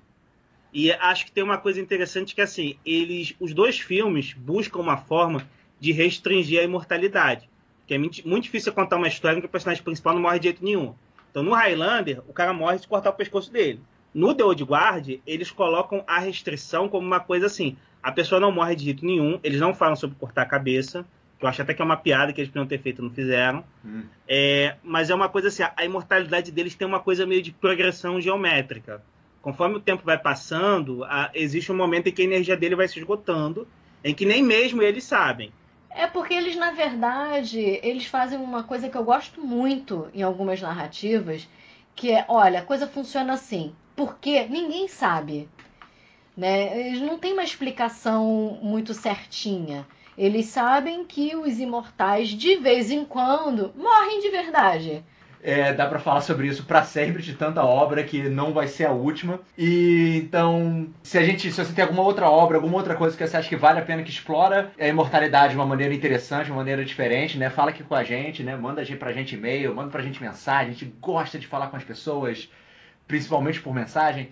E 0.74 0.92
acho 0.92 1.26
que 1.28 1.32
tem 1.32 1.44
uma 1.44 1.60
coisa 1.60 1.80
interessante 1.80 2.34
que 2.34 2.42
assim, 2.42 2.76
eles, 2.84 3.36
os 3.40 3.54
dois 3.54 3.80
filmes 3.80 4.34
buscam 4.34 4.80
uma 4.80 4.98
forma 4.98 5.48
de 5.80 5.92
restringir 5.92 6.62
a 6.62 6.64
imortalidade. 6.64 7.48
Que 7.86 7.94
é 7.94 7.98
muito, 8.00 8.28
muito 8.28 8.46
difícil 8.46 8.74
contar 8.74 8.96
uma 8.96 9.08
história 9.08 9.38
em 9.38 9.40
que 9.40 9.46
o 9.46 9.50
personagem 9.50 9.84
principal 9.84 10.16
não 10.16 10.22
morre 10.24 10.40
de 10.40 10.46
jeito 10.46 10.66
nenhum. 10.66 10.96
Então 11.30 11.44
no 11.44 11.54
Highlander, 11.54 12.24
o 12.28 12.34
cara 12.34 12.54
morre 12.54 12.80
se 12.80 12.88
cortar 12.88 13.12
o 13.12 13.14
pescoço 13.14 13.54
dele. 13.54 13.80
No 14.14 14.34
The 14.34 14.44
Old 14.44 14.64
Guard, 14.64 15.20
eles 15.26 15.52
colocam 15.52 16.04
a 16.08 16.20
restrição 16.20 16.90
como 16.90 17.06
uma 17.06 17.20
coisa 17.20 17.46
assim, 17.46 17.78
a 18.02 18.12
pessoa 18.12 18.40
não 18.42 18.52
morre 18.52 18.76
de 18.76 18.86
jeito 18.86 19.06
nenhum, 19.06 19.40
eles 19.44 19.60
não 19.60 19.74
falam 19.74 19.96
sobre 19.96 20.16
cortar 20.18 20.44
a 20.44 20.46
cabeça, 20.46 21.06
que 21.38 21.46
eu 21.46 21.50
acho 21.50 21.62
até 21.62 21.74
que 21.74 21.82
é 21.82 21.86
uma 21.86 21.98
piada 21.98 22.34
que 22.34 22.42
eles 22.42 22.50
podiam 22.50 22.66
ter 22.68 22.80
feito 22.82 23.02
e 23.02 23.04
não 23.04 23.12
fizeram. 23.12 23.64
Hum. 23.86 24.04
É, 24.28 24.76
mas 24.84 25.10
é 25.10 25.16
uma 25.16 25.30
coisa 25.30 25.48
assim, 25.50 25.64
a 25.76 25.86
imortalidade 25.86 26.52
deles 26.52 26.76
tem 26.76 26.88
uma 26.88 27.00
coisa 27.00 27.26
meio 27.26 27.42
de 27.42 27.52
progressão 27.52 28.20
geométrica. 28.20 29.02
Conforme 29.42 29.76
o 29.76 29.80
tempo 29.80 30.04
vai 30.04 30.18
passando, 30.18 31.04
a- 31.06 31.30
existe 31.34 31.72
um 31.72 31.76
momento 31.78 32.08
em 32.08 32.12
que 32.12 32.22
a 32.22 32.26
energia 32.26 32.58
dele 32.58 32.76
vai 32.76 32.88
se 32.88 33.00
esgotando 33.00 33.68
em 34.04 34.14
que 34.14 34.26
nem 34.26 34.44
mesmo 34.44 34.82
eles 34.82 35.04
sabem. 35.04 35.52
É 35.90 36.08
porque 36.08 36.34
eles, 36.34 36.56
na 36.56 36.72
verdade, 36.72 37.80
eles 37.82 38.06
fazem 38.06 38.38
uma 38.38 38.64
coisa 38.64 38.90
que 38.90 38.98
eu 38.98 39.04
gosto 39.04 39.42
muito 39.42 40.08
em 40.14 40.22
algumas 40.22 40.62
narrativas, 40.62 41.48
que 41.96 42.12
é, 42.12 42.26
olha, 42.28 42.60
a 42.60 42.64
coisa 42.64 42.88
funciona 42.88 43.34
assim, 43.34 43.74
porque 44.00 44.46
ninguém 44.46 44.88
sabe. 44.88 45.50
Né? 46.38 46.88
Eles 46.88 47.02
não 47.02 47.20
têm 47.20 47.34
uma 47.34 47.44
explicação 47.44 48.58
muito 48.62 48.94
certinha. 48.94 49.86
Eles 50.18 50.46
sabem 50.46 51.04
que 51.04 51.36
os 51.36 51.60
imortais, 51.60 52.30
de 52.30 52.56
vez 52.56 52.92
em 52.92 53.04
quando, 53.04 53.74
morrem 53.76 54.22
de 54.22 54.30
verdade. 54.30 55.04
É, 55.44 55.74
dá 55.74 55.86
pra 55.86 56.00
falar 56.00 56.22
sobre 56.22 56.48
isso 56.48 56.66
pra 56.66 56.84
sempre 56.84 57.22
de 57.22 57.34
tanta 57.34 57.62
obra 57.62 58.02
que 58.02 58.30
não 58.30 58.54
vai 58.54 58.70
ser 58.70 58.86
a 58.86 58.92
última. 58.92 59.42
E 59.58 60.22
então, 60.24 60.88
se 61.04 61.18
a 61.18 61.24
gente, 61.24 61.52
se 61.52 61.66
você 61.66 61.74
tem 61.74 61.84
alguma 61.84 62.04
outra 62.04 62.30
obra, 62.30 62.56
alguma 62.56 62.78
outra 62.78 62.96
coisa 62.96 63.18
que 63.18 63.28
você 63.28 63.36
acha 63.36 63.50
que 63.50 63.58
vale 63.58 63.80
a 63.80 63.86
pena 63.86 64.04
que 64.04 64.10
explora 64.10 64.72
a 64.80 64.88
imortalidade 64.88 65.52
de 65.52 65.56
uma 65.58 65.66
maneira 65.66 65.94
interessante, 65.94 66.46
de 66.46 66.52
uma 66.52 66.60
maneira 66.60 66.86
diferente, 66.86 67.38
né? 67.38 67.50
Fala 67.50 67.72
aqui 67.72 67.84
com 67.84 67.96
a 67.96 68.04
gente, 68.06 68.44
né? 68.44 68.56
Manda 68.56 68.82
pra 68.98 69.12
gente 69.12 69.36
e-mail, 69.36 69.76
manda 69.76 69.90
pra 69.90 70.02
gente 70.02 70.22
mensagem. 70.22 70.70
A 70.70 70.74
gente 70.74 70.94
gosta 71.02 71.38
de 71.38 71.48
falar 71.48 71.68
com 71.68 71.76
as 71.76 71.84
pessoas, 71.84 72.50
principalmente 73.10 73.60
por 73.60 73.74
mensagem. 73.74 74.32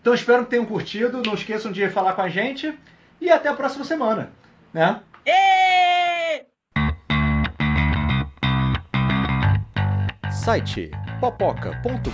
Então 0.00 0.14
espero 0.14 0.44
que 0.44 0.50
tenham 0.50 0.64
curtido. 0.64 1.20
Não 1.26 1.34
esqueçam 1.34 1.70
de 1.70 1.90
falar 1.90 2.14
com 2.14 2.22
a 2.22 2.28
gente 2.28 2.72
e 3.20 3.28
até 3.30 3.50
a 3.50 3.54
próxima 3.54 3.84
semana, 3.84 4.30
né? 4.72 5.00
Ê! 5.26 6.46
Site 10.30 10.90
popoca.com.br 11.20 12.08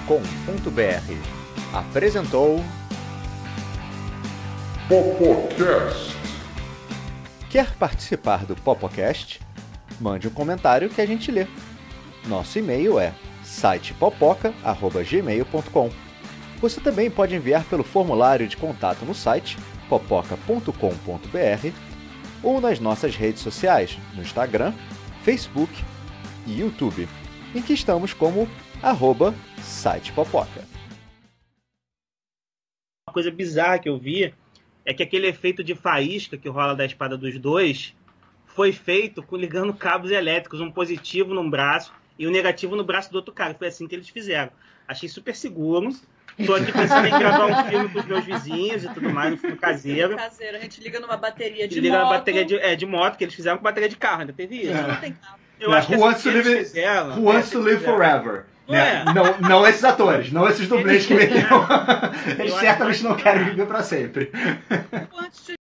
apresentou 1.73 2.65
Popocast. 4.89 6.17
Quer 7.51 7.71
participar 7.75 8.47
do 8.47 8.57
Popocast? 8.57 9.41
Mande 10.01 10.27
um 10.27 10.31
comentário 10.31 10.89
que 10.89 11.01
a 11.01 11.07
gente 11.07 11.31
lê. 11.31 11.47
Nosso 12.27 12.59
e-mail 12.59 12.99
é 12.99 13.13
sitepopoca@gmail.com. 13.55 15.91
Você 16.61 16.81
também 16.81 17.11
pode 17.11 17.35
enviar 17.35 17.65
pelo 17.65 17.83
formulário 17.85 18.49
de 18.49 18.57
contato 18.57 19.05
no 19.05 19.15
site 19.15 19.59
popoca.com.br 19.89 20.73
ou 22.43 22.61
nas 22.61 22.81
nossas 22.81 23.17
redes 23.17 23.43
sociais, 23.43 23.99
no 24.15 24.23
Instagram, 24.23 24.73
Facebook 25.23 25.73
e 26.47 26.61
YouTube, 26.61 27.09
em 27.55 27.63
que 27.63 27.73
estamos 27.73 28.13
como 28.13 28.47
arroba 28.83 29.35
sitepopoca. 29.63 30.63
Uma 33.09 33.15
coisa 33.15 33.31
bizarra 33.31 33.79
que 33.79 33.89
eu 33.89 33.99
vi 33.99 34.35
é 34.85 34.93
que 34.93 35.03
aquele 35.03 35.29
efeito 35.29 35.65
de 35.65 35.75
faísca 35.75 36.37
que 36.37 36.47
rola 36.49 36.75
da 36.75 36.85
espada 36.85 37.17
dos 37.17 37.39
dois 37.39 37.95
foi 38.47 38.73
feito 38.73 39.25
ligando 39.33 39.73
cabos 39.73 40.11
elétricos, 40.11 40.61
um 40.61 40.71
positivo 40.71 41.33
num 41.33 41.49
braço 41.49 41.95
e 42.19 42.27
um 42.27 42.31
negativo 42.31 42.77
no 42.77 42.85
braço 42.85 43.11
do 43.11 43.17
outro 43.17 43.33
cara. 43.33 43.55
Foi 43.55 43.69
assim 43.69 43.87
que 43.87 43.95
eles 43.95 44.09
fizeram. 44.09 44.51
Achei 44.87 45.09
super 45.09 45.35
seguro. 45.35 45.91
Tô 46.47 46.55
aqui 46.55 46.73
pensando 46.73 47.07
em 47.07 47.17
gravar 47.17 47.47
um 47.47 47.71
filme 47.71 47.89
com 47.91 47.99
os 48.01 48.05
meus 48.07 48.25
vizinhos 48.25 48.85
e 48.85 48.89
tudo 48.89 49.09
mais, 49.11 49.35
um 49.35 49.37
filme 49.37 49.57
caseiro. 49.57 50.17
Caseiro, 50.17 50.57
a 50.57 50.61
gente 50.61 50.81
liga 50.81 50.99
numa 50.99 51.17
bateria 51.17 51.69
de 51.69 51.79
liga 51.81 51.97
moto. 51.97 52.05
na 52.05 52.11
bateria 52.11 52.45
de, 52.45 52.57
é, 52.57 52.75
de 52.75 52.85
moto, 52.85 53.17
que 53.17 53.25
eles 53.25 53.35
fizeram 53.35 53.57
com 53.59 53.63
bateria 53.63 53.89
de 53.89 53.97
carro, 53.97 54.23
ainda 54.23 54.33
teve 54.33 54.63
isso. 54.63 54.73
Não 54.75 54.97
tem 54.97 55.13
carro. 55.13 55.39
Eu 55.61 55.73
acho 55.73 55.87
que 55.87 55.95
Who 55.95 56.01
wants 56.01 56.23
to 56.25 56.31
live, 56.31 56.57
fizeram, 56.57 57.17
who 57.17 57.25
wants 57.25 57.49
é, 57.49 57.53
to 57.53 57.61
live 57.61 57.85
forever? 57.85 58.47
Não 58.67 58.75
né? 58.75 59.05
é? 59.07 59.15
Não, 59.15 59.39
não 59.49 59.67
esses 59.67 59.85
atores, 59.85 60.33
não 60.33 60.49
esses 60.49 60.67
dublês 60.67 61.07
que 61.07 61.15
meteram. 61.15 61.67
Eles 62.39 62.55
certamente 62.55 63.05
não 63.05 63.15
que- 63.15 63.23
querem 63.23 63.45
viver 63.45 63.67
pra 63.67 63.83
sempre. 63.83 64.33
Antes 65.17 65.47
de 65.47 65.55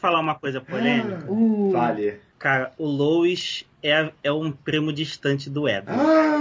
falar 0.00 0.20
uma 0.20 0.34
coisa 0.34 0.60
polêmica. 0.60 1.24
Uh, 1.28 1.70
Vale. 1.70 2.20
Cara, 2.40 2.72
o 2.78 2.86
Lois 2.86 3.64
é, 3.82 4.10
é 4.24 4.32
um 4.32 4.50
primo 4.50 4.92
distante 4.92 5.48
do 5.50 5.68
Edward. 5.68 6.02
Não, 6.02 6.40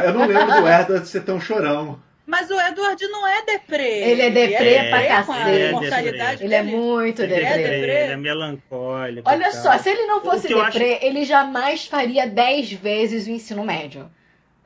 eu 0.00 0.12
não 0.12 0.26
lembro 0.26 0.46
do 0.60 0.68
Edward 0.68 1.08
ser 1.08 1.22
tão 1.24 1.40
chorão. 1.40 1.98
Mas 2.26 2.50
o 2.50 2.60
Edward 2.60 3.02
não 3.08 3.26
é 3.26 3.42
deprê. 3.44 4.10
Ele 4.10 4.22
é 4.22 4.30
deprê 4.30 4.74
É, 4.74 4.90
pra 4.90 5.06
cacete. 5.06 6.44
Ele 6.44 6.54
é 6.54 6.62
dele. 6.62 6.76
muito 6.76 7.22
Ele 7.22 7.34
é, 7.34 7.38
deprê. 7.38 7.62
deprê. 7.62 8.02
ele 8.04 8.12
é 8.12 8.16
melancólico. 8.16 9.28
Olha 9.30 9.48
e 9.48 9.52
só, 9.52 9.76
se 9.78 9.88
ele 9.90 10.06
não 10.06 10.20
fosse 10.20 10.46
deprê, 10.48 10.98
ele 11.02 11.24
jamais 11.24 11.86
faria 11.86 12.26
10 12.28 12.72
vezes 12.72 13.26
o 13.26 13.30
ensino 13.30 13.64
médio. 13.64 14.08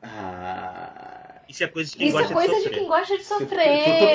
Ah, 0.03 1.41
Isso 1.49 1.63
é 1.63 1.67
coisa 1.67 1.89
de 1.91 1.97
quem 1.97 2.07
Isso 2.07 2.17
é 2.17 2.21
gosta 2.21 2.33
coisa 2.35 2.53
de 2.53 2.57
de 2.57 2.63
sofrer. 2.65 2.79
quem 2.79 2.87
gosta 2.87 3.17
de 3.17 3.23
Total 3.23 3.41
Ele 3.41 3.49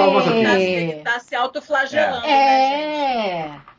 tá, 0.05 0.22
sofrer. 0.22 0.61
ele 0.61 0.93
tá 1.03 1.18
se 1.20 1.34
autoflagelando, 1.34 2.26
né, 2.26 2.28
gente? 2.28 3.57
É. 3.57 3.69